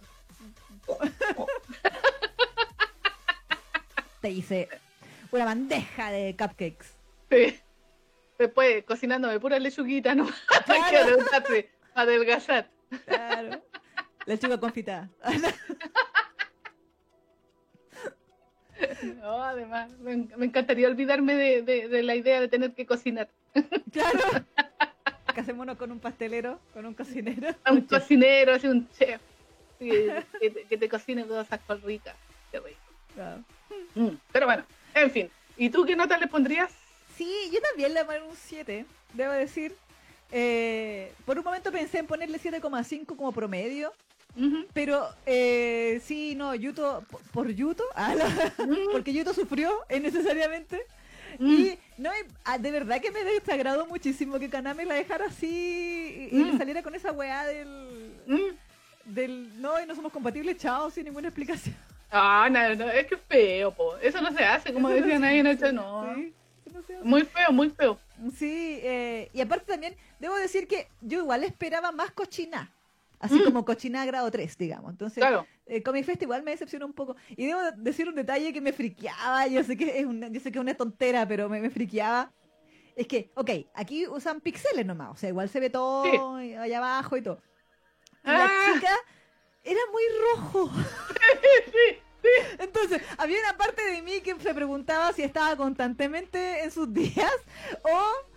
[4.20, 4.68] te hice
[5.30, 6.86] una bandeja de cupcakes.
[7.30, 7.58] Sí.
[8.38, 10.28] Después cocinándome pura lechuguita, ¿no?
[10.66, 11.18] Claro.
[11.46, 12.68] que adelgazar.
[13.06, 13.62] Claro.
[14.30, 15.10] Lechuga confitada.
[19.22, 23.28] No, además, me, encantaría olvidarme de, la idea de tener que cocinar.
[23.92, 24.18] Claro.
[25.34, 27.54] Casémonos con un pastelero, con un cocinero.
[27.70, 29.20] Un, cocinero, así un chef.
[29.78, 32.16] que, te, cocine cosas con ricas.
[32.50, 32.80] Qué rico.
[33.14, 33.44] Claro.
[33.94, 34.64] Mm, pero bueno,
[34.94, 35.30] en fin.
[35.58, 36.72] ¿Y tú qué nota le pondrías?
[37.16, 39.76] Sí, yo también le a poner un 7, debo decir.
[40.32, 43.92] Eh, por un momento pensé en ponerle 7,5 como promedio.
[44.72, 48.14] Pero eh, sí, no, Yuto, por, Yuto, ah,
[48.92, 50.82] porque Yuto sufrió innecesariamente.
[51.38, 52.10] Y no,
[52.44, 56.82] ah, de verdad que me desagrado muchísimo que Kaname la dejara así y, le saliera
[56.82, 58.14] con esa weá del,
[59.04, 61.76] del no, y no somos compatibles, chao, sin ninguna explicación.
[62.10, 63.96] Ah, no, no, es que feo, po.
[63.98, 66.12] Eso no se hace, como decían ahí en el no.
[66.14, 66.34] Sí.
[67.02, 67.98] Muy feo, muy feo.
[68.36, 72.70] Sí, eh, y aparte también, debo decir que yo igual esperaba más cochina.
[73.20, 73.44] Así mm.
[73.44, 74.90] como cochina grado 3, digamos.
[74.90, 75.22] Entonces,
[75.66, 77.16] eh, con mi festival me decepcionó un poco.
[77.36, 79.46] Y debo decir un detalle que me friqueaba.
[79.46, 82.32] Yo sé que es una, yo sé que es una tontera, pero me, me friqueaba.
[82.96, 85.10] Es que, ok, aquí usan píxeles nomás.
[85.10, 87.42] O sea, igual se ve todo allá abajo y todo.
[88.22, 88.72] la ah.
[88.72, 88.96] chica
[89.64, 90.02] era muy
[90.34, 90.70] rojo.
[91.66, 91.98] sí.
[92.58, 97.32] Entonces, había una parte de mí que se preguntaba si estaba constantemente en sus días
[97.82, 98.29] o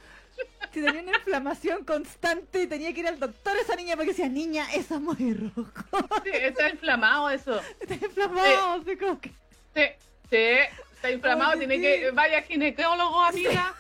[0.73, 4.27] si tenía una inflamación constante y tenía que ir al doctor esa niña porque decía,
[4.27, 5.73] niña, eso es muy rojo.
[6.23, 7.61] Sí, está inflamado eso.
[7.79, 8.97] Está inflamado, sí.
[8.97, 9.29] como que...
[9.75, 9.84] Sí,
[10.29, 12.11] sí, está inflamado, tiene que...
[12.11, 13.75] Vaya ginecólogo, amiga.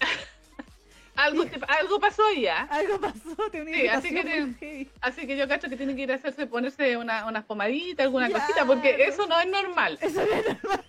[1.14, 2.62] algo, algo pasó ya.
[2.70, 6.14] Algo pasó, te sí, así que, así que yo cacho que tiene que ir a
[6.14, 9.98] hacerse, ponerse una, unas pomaditas, alguna cosita, porque eso no es normal.
[10.00, 10.84] Eso no es normal.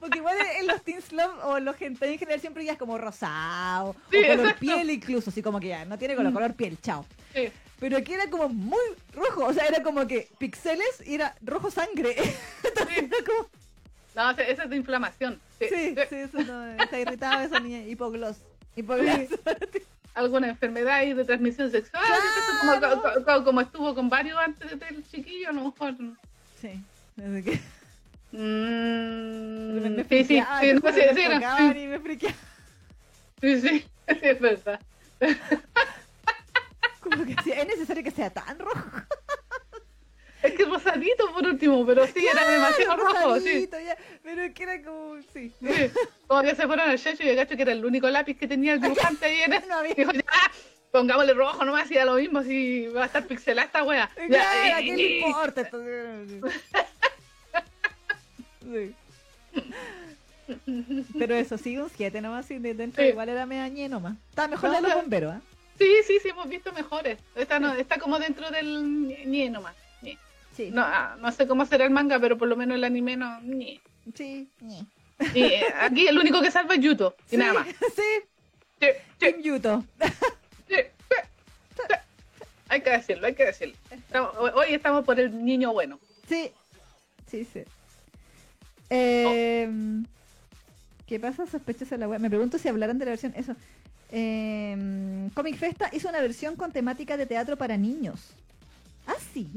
[0.00, 2.98] Porque igual en los Teen Love o los gente en general siempre ya es como
[2.98, 6.34] rosado, o color piel incluso, así como que ya no tiene color, mm.
[6.34, 7.04] color piel, chao.
[7.34, 7.50] Sí.
[7.80, 8.78] Pero aquí era como muy
[9.12, 12.16] rojo, o sea, era como que pixeles y era rojo sangre.
[13.26, 13.48] como...
[14.14, 15.40] No, esa es de inflamación.
[15.58, 15.66] Sí,
[16.08, 18.38] sí, eso no, está irritado esa niña, hipogloss.
[18.86, 19.00] Por
[20.14, 23.02] alguna enfermedad y de transmisión sexual, Claro.
[23.02, 25.94] como, como- como estuvo con varios antes del chiquillo, a lo mejor.
[26.60, 26.80] Sí.
[27.18, 27.60] Así que
[28.36, 32.34] Mm, me, me sí, sí, sí, no, sí, sí, no, enfocaban y me friqueaba.
[33.40, 33.68] sí, sí,
[34.08, 34.80] sí, es verdad.
[37.00, 38.90] Como que es necesario que sea tan rojo.
[40.42, 43.68] Es que rosadito por último, pero sí, era demasiado rojo, sí.
[43.70, 45.54] ya, pero que era como, sí.
[45.62, 45.90] Sí,
[46.26, 48.46] como que se fueron al chacho y el gacho que era el único lápiz que
[48.48, 49.52] tenía el dibujante ahí en.
[49.68, 50.22] No había- Dijo, ya,
[50.90, 54.10] pongámosle rojo nomás y da lo mismo si va a estar pixelada esta wea.
[54.16, 55.70] Ya, Claro, ¿a y- quién le importa?
[58.72, 58.94] Sí.
[61.18, 63.10] Pero eso, sí, un 7 nomás, y de dentro Sí.
[63.10, 64.16] igual era medañé nomás.
[64.30, 65.02] Está mejor la de No, los no.
[65.02, 65.40] bomberos, ¿ah?
[65.78, 67.18] Sí, sí, sí, hemos visto mejores.
[67.34, 69.74] Esta no, está como dentro del ñe, nomás.
[70.02, 70.18] ñe.
[70.56, 70.70] Sí.
[70.70, 73.40] No, ah, no sé cómo será el manga, pero por lo menos el anime no.
[73.40, 73.80] ñe.
[74.14, 74.48] Sí.
[75.34, 75.44] Y
[75.80, 77.66] aquí el único que salva es Yuto, y Sí, nada más.
[77.96, 78.02] Sí,
[78.80, 78.86] Sí,
[79.20, 79.84] sí, Yuto.
[80.00, 80.08] sí,
[80.68, 81.94] sí, sí.
[82.68, 83.74] Hay que decirlo, hay que decirlo.
[83.90, 85.98] Estamos- hoy estamos por el niño bueno.
[86.28, 86.50] Sí,
[87.30, 87.62] sí, sí.
[88.94, 90.02] Eh,
[91.06, 91.46] ¿Qué pasa?
[91.46, 92.20] Sospechosa la web.
[92.20, 93.32] Me pregunto si hablaran de la versión.
[93.36, 93.54] Eso.
[94.10, 98.20] Eh, Comic Festa hizo una versión con temática de teatro para niños.
[99.06, 99.48] ¿Ah, sí?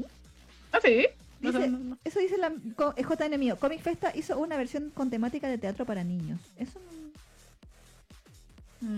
[0.72, 1.06] Ah, sí.
[1.40, 1.98] No, Dice- no, no, no.
[2.04, 3.56] Eso dice la eh, JN mío.
[3.58, 6.40] Comic Festa hizo una versión con temática de teatro para niños.
[6.58, 6.98] Eso no,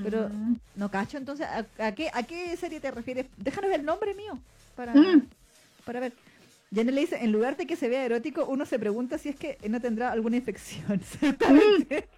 [0.02, 0.56] pero Mm.
[0.76, 1.18] no cacho.
[1.18, 3.26] Entonces, ¿a, a qué, ¿a qué serie te refieres?
[3.36, 4.38] Déjanos el nombre mío
[4.76, 5.26] para, Mm.
[5.84, 6.12] para ver.
[6.72, 9.36] Jenny le dice, en lugar de que se vea erótico, uno se pregunta si es
[9.36, 10.92] que no tendrá alguna infección.
[11.00, 12.08] Exactamente.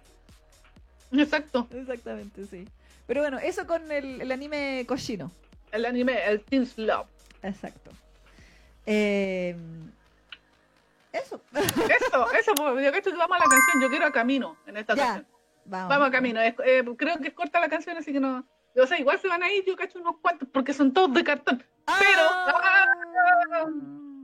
[1.11, 1.67] Exacto.
[1.73, 2.67] Exactamente, sí.
[3.07, 5.31] Pero bueno, eso con el, el anime cochino.
[5.71, 7.07] El anime, el Teen Love.
[7.41, 7.91] Exacto.
[8.85, 9.55] Eh,
[11.11, 11.41] eso.
[11.53, 13.81] Eso, eso, pues, yo cacho que vamos a la canción.
[13.81, 15.03] Yo quiero a Camino en esta ya.
[15.05, 15.27] canción.
[15.65, 15.89] Vamos.
[15.89, 16.41] Vamos a Camino.
[16.41, 18.45] Es- eh, creo que es corta la canción, así que no.
[18.75, 21.23] O sea, igual se van a ir, yo cacho unos cuantos, porque son todos de
[21.23, 21.63] cartón.
[21.85, 22.21] Pero.
[22.31, 23.67] Ah.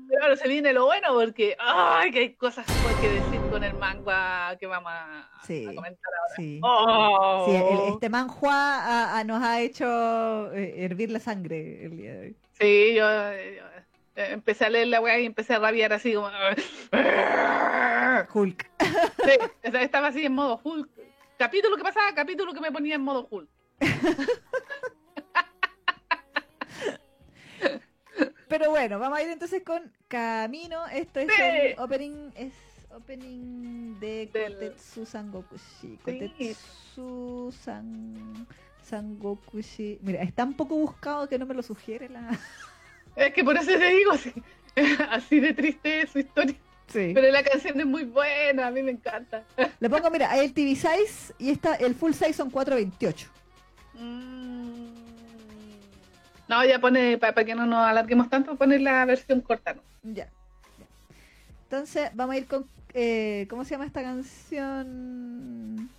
[0.10, 1.55] Pero se viene lo bueno, porque.
[1.60, 2.12] ¡Ay!
[2.12, 2.66] Que hay cosas
[2.99, 5.66] que decir con el manga que vamos a, Sí.
[5.66, 6.36] a comentar ahora.
[6.36, 6.60] Sí.
[6.64, 7.45] ¡Oh!
[7.47, 12.36] Sí, el- este manhua nos ha hecho eh, hervir la sangre el día de hoy.
[12.60, 13.64] Sí, yo, yo,
[14.16, 16.30] eh, empecé a leer la weá y empecé a rabiar así como.
[18.34, 18.70] Hulk.
[19.24, 19.32] Sí,
[19.64, 20.89] estaba así en modo Hulk.
[21.38, 23.47] Capítulo que pasaba, capítulo que me ponía en modo Hulk.
[28.50, 30.86] Pero bueno, vamos a ir entonces con Camino.
[30.88, 31.41] Esto es Sí.
[31.41, 32.54] el opening, es
[32.91, 35.62] opening de Del- Kotetsu Sangokushi.
[35.82, 36.00] Sí.
[36.04, 38.47] Kotetsu San,
[38.84, 40.00] Sangokushi.
[40.02, 42.28] Mira, es tan poco buscado que no me lo sugiere la.
[43.16, 44.32] Es que por eso te digo, así,
[45.10, 46.56] así de triste es su historia.
[46.88, 47.12] Sí.
[47.14, 49.43] Pero la canción es muy buena, a mí me encanta.
[49.80, 53.28] Le pongo, mira, hay el TV size y esta, el full size son 428.
[53.95, 54.99] Mm.
[56.50, 59.82] No, ya pone, para que no nos alarguemos tanto, pone la versión corta, ¿no?
[60.04, 60.26] Ya.
[60.26, 60.86] ya.
[61.64, 62.66] Entonces, vamos a ir con.
[62.93, 65.89] eh, ¿Cómo se llama esta canción?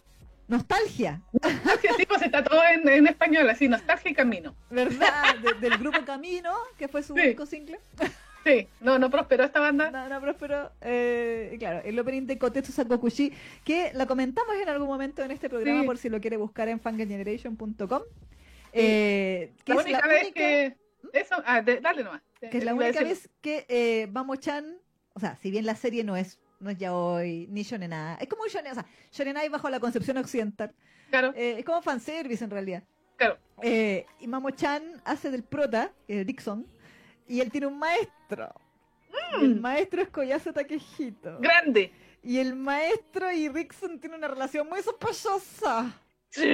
[0.48, 4.52] Nostalgia, Así, así pues está todo en, en español, así, nostalgia y camino.
[4.68, 5.36] ¿verdad?
[5.42, 7.20] De- del grupo Camino, que fue su Sí.
[7.20, 7.78] único single.
[8.42, 9.90] Sí, no, no prosperó esta banda.
[9.90, 13.34] No, no, pero eh, claro, el opening de Kotetsu Sakokushi,
[13.64, 15.86] que la comentamos en algún momento en este programa, Sí.
[15.86, 18.00] por si lo quiere buscar en fangeneration.com.
[18.72, 20.76] Eh, que la es única la vez única- que.
[21.12, 22.22] Eso, ah, de- dale nomás.
[22.40, 24.78] que es la única vez que eh, Mamo-chan,
[25.14, 28.16] o sea, si bien la serie no es no es ya hoy ni shonen nada,
[28.20, 30.74] es como un shonen, o sea, shonen ai bajo la concepción occidental,
[31.10, 32.82] Claro, eh, es como fanservice en realidad.
[33.16, 33.38] claro.
[33.62, 36.66] Eh, y Mamo-chan hace del prota, que es Dixon,
[37.26, 38.52] y él tiene un maestro.
[39.40, 41.38] Y El maestro es Koyasu Takehito.
[41.40, 41.92] Grande.
[42.22, 45.92] Y el maestro y Rickson tienen una relación muy sospechosa.
[46.30, 46.46] Sí.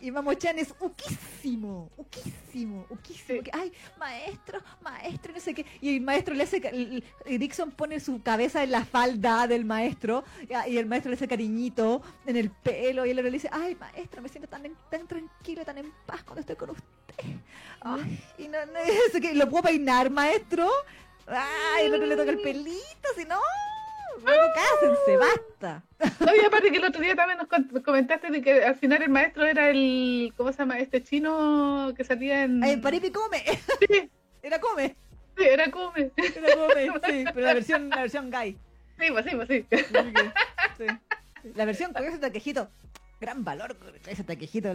[0.00, 3.38] Y Mamo-chan es uquísimo, uquísimo, uquísimo.
[3.38, 3.44] Sí.
[3.44, 5.64] Que, Ay, maestro, maestro, no sé qué.
[5.80, 6.58] Y el maestro le hace.
[6.68, 7.02] el-
[7.38, 10.24] Dixon pone su cabeza en la falda del maestro.
[10.68, 13.06] Y el maestro le hace cariñito en el pelo.
[13.06, 16.40] Y él le dice: Ay, maestro, me siento tan, tan tranquilo, tan en paz cuando
[16.40, 16.92] estoy con usted.
[17.80, 18.78] Ay, y no, no,
[19.08, 20.68] eso que lo puedo peinar, maestro.
[21.26, 23.38] Ay, el otro le toca el pelito, si no.
[24.24, 25.82] Cásense, basta.
[26.20, 29.08] No, y aparte que el otro día también nos comentaste de que al final el
[29.08, 30.32] maestro era el.
[30.36, 30.78] ¿Cómo se llama?
[30.80, 32.62] Este chino que salía en.
[32.62, 33.42] Ay, Paripi come.
[33.88, 34.10] Sí,
[34.42, 34.96] Era come.
[35.36, 36.10] sí, era Come.
[36.16, 38.56] Era come, sí, pero la versión, la versión gay.
[38.98, 40.86] Sí, pues sí, pues sí.
[41.54, 42.68] La versión con ese taquejito.
[43.22, 43.76] Gran valor
[44.08, 44.74] ese taquejito.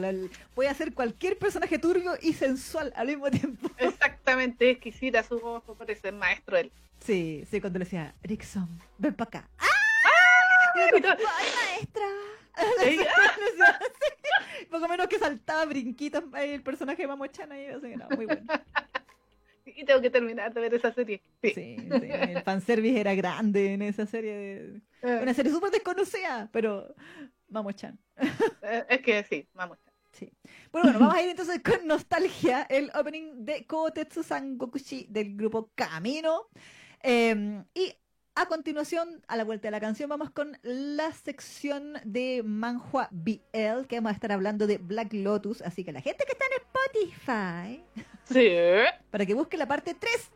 [0.55, 3.69] Puede hacer cualquier personaje turbio y sensual al mismo tiempo.
[3.77, 6.71] Exactamente, exquisita su voz, parece maestro él.
[7.01, 8.69] Sí, sí, cuando le decía, Rickson,
[8.99, 9.49] ven para acá.
[9.59, 10.87] ¡Ah!
[10.97, 12.05] Y todo- ¡Ay, maestra!
[12.83, 12.99] Sí.
[12.99, 14.65] Así.
[14.71, 18.41] Poco menos que saltaba brinquitos el personaje de Mamo-chan ahí, así que no, muy bueno.
[19.65, 21.21] Y tengo que terminar de ver esa serie.
[21.43, 24.33] Sí, sí, sí el fanservice era grande en esa serie.
[24.33, 24.81] De...
[25.03, 25.19] Eh.
[25.21, 26.95] Una serie súper desconocida, pero
[27.49, 27.97] Mamo-chan.
[28.61, 29.93] Eh, es que sí, Mamo-chan.
[30.11, 30.31] Sí.
[30.71, 35.37] Bueno, bueno, vamos a ir entonces con nostalgia, el opening de Kotetsu San Gokushi del
[35.37, 36.47] grupo Camino.
[37.01, 37.93] Em, y
[38.35, 43.85] a continuación, a la vuelta de la canción, vamos con la sección de Manhua BL,
[43.87, 45.61] que vamos a estar hablando de Black Lotus.
[45.61, 47.83] Así que la gente que está en Spotify,
[48.25, 48.49] sí.
[49.11, 50.31] para que busque la parte 3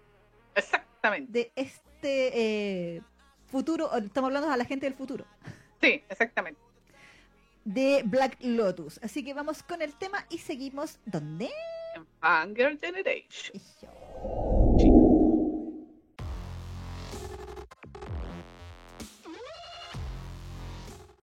[0.56, 3.02] exactamente de este eh,
[3.46, 5.26] futuro, estamos hablando a la gente del futuro.
[5.82, 6.71] Sí, exactamente
[7.66, 9.00] de Black Lotus.
[9.04, 11.00] Así que vamos con el tema y seguimos.
[11.06, 11.50] donde.
[11.96, 14.61] En Fangirl Generation.